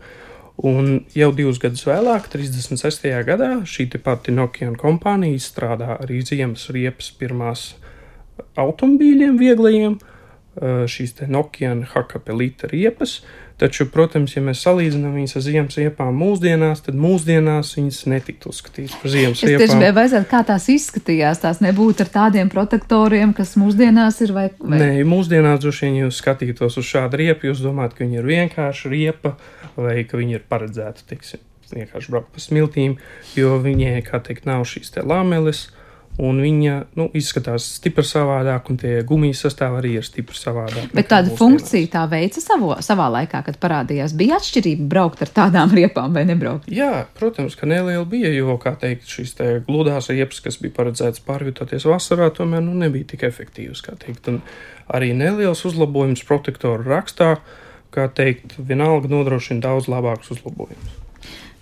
[0.60, 3.06] Un jau divus gadus vēlāk, 36.
[3.24, 7.62] gadā, šī pati Nokia kompānija izstrādā arī ziemas riepas pirmās
[8.60, 9.96] automobīļiem, vieglajiem,
[10.60, 13.22] šīs Nokia Hakapelīta riepas.
[13.60, 18.96] Taču, protams, ja mēs salīdzinām viņas ar ziemas riepām mūsdienās, tad mūsdienās viņas netiktu uzskatītas
[19.02, 19.66] par ziemas riepām.
[19.66, 21.42] Es tieši biju vajadzētu, kā tās izskatījās.
[21.44, 24.48] Tās nebūtu ar tādiem protektoriem, kas mūsdienās ir vai.
[24.64, 24.80] vai...
[24.80, 28.94] Nē, mūsdienās droši vien jūs skatītos uz šādu riepu, jūs domājat, ka viņa ir vienkārši
[28.96, 29.36] riepa
[29.80, 31.44] vai ka viņi ir paredzēti, teiksim,
[31.74, 32.96] vienkārši braukt pa smiltīm,
[33.38, 35.68] jo viņai, kā teikt, nav šīs te lameles.
[36.20, 40.90] Un viņa nu, izskatās stipri savādāk, un tie gumijas sastāvā arī ir stipri savādāk.
[40.96, 44.18] Bet tāda funkcija tā veica savo, savā laikā, kad parādījās.
[44.20, 46.68] Bija atšķirība braukt ar tādām riepām vai nebraukt?
[46.76, 51.24] Jā, protams, ka neliela bija, jo, kā teikt, šīs te gludās riepas, kas bija paredzētas
[51.24, 53.86] pārvietoties vasarā, tomēr nu, nebija tik efektīvas.
[54.30, 54.44] Un
[54.92, 57.38] arī neliels uzlabojums protektoru rakstā
[57.96, 60.99] kā teikt, vienalga nodrošina daudz labākus uzlabojumus.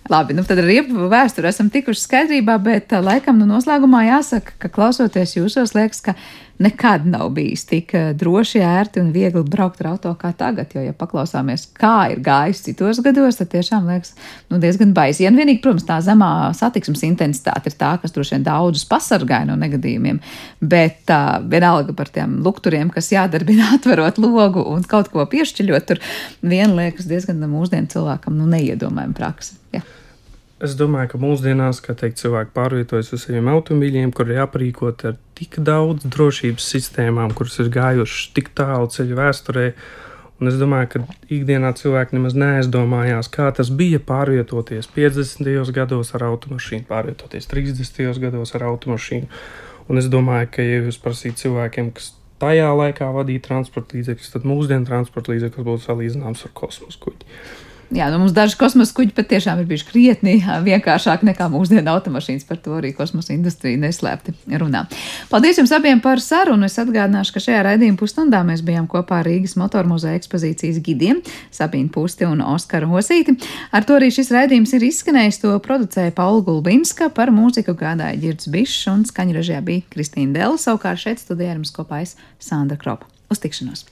[0.08, 4.70] Labi, nu tad ar riepu vēsturi esam tikuši skaidrībā, bet laikam nu noslēgumā jāsaka, ka
[4.72, 6.14] klausoties jūsos, liekas, ka
[6.58, 10.72] nekad nav bijis tik eh, droši, ērti un viegli braukt ar auto kā tagad.
[10.74, 14.14] Jo, ja paklausāmies, kā ir gājis citos gados, tad tiešām liekas
[14.48, 15.26] nu, diezgan baisi.
[15.26, 19.58] Ja vienīgi, protams, tā zemā satiksmes intensitāte ir tā, kas droši vien daudzus pasargāja no
[19.60, 20.22] negadījumiem,
[20.64, 26.02] bet tā vienalga par tiem lukturiem, kas jādarbina atverot logu un kaut ko piešķiļot, tur
[26.40, 29.60] vien liekas diezgan mūsdienu cilvēkam nu, neiedomājama praksa.
[29.76, 29.84] Ja.
[30.58, 35.60] Es domāju, ka mūsdienās, teikt, cilvēki pārvietojas uz saviem automobīļiem, kur ir aprīkoti ar tik
[35.62, 39.68] daudz drošības sistēmām, kuras ir gājušas tik tālu ceļu vēsturē.
[40.38, 41.02] Un es domāju, ka
[41.34, 45.72] ikdienā cilvēki nemaz neaizdomājās, kā tas bija pārvietoties 50.
[45.74, 48.18] gados ar automašīnu, pārvietoties 30.
[48.22, 49.30] gados ar automašīnu.
[49.88, 54.46] Un es domāju, ka, ja jūs prasītu cilvēkiem, kas tajā laikā vadīja transporta līdzekļus, tad
[54.46, 57.38] mūsdienu transporta līdzeklis būtu salīdzināms ar kosmosa kuģi.
[57.88, 60.34] Jā, nu mums daži kosmosa kuģi patiešām ir bijuši krietni
[60.66, 62.44] vienkāršāk nekā mūsdienu automašīnas.
[62.44, 64.82] Par to arī kosmosa industrija neslēpti runā.
[65.30, 66.68] Paldies jums abiem par sarunu.
[66.68, 71.88] Es atgādināšu, ka šajā raidījuma pusstundā mēs bijām kopā ar Rīgas motormuzeja ekspozīcijas gidiem Sabīnu
[71.94, 73.38] Pusti un Oskaru Hosīti.
[73.72, 75.40] Ar to arī šis raidījums ir izskanējis.
[75.46, 80.60] To producēja Paula Gulbinska, par mūziku gādāja Girds Bišs un skaņražajā bija Kristīna Dela.
[80.60, 83.08] Savukārt šeit studijā ar mums kopā es Sandra Kropa.
[83.32, 83.88] Uz tikšanos!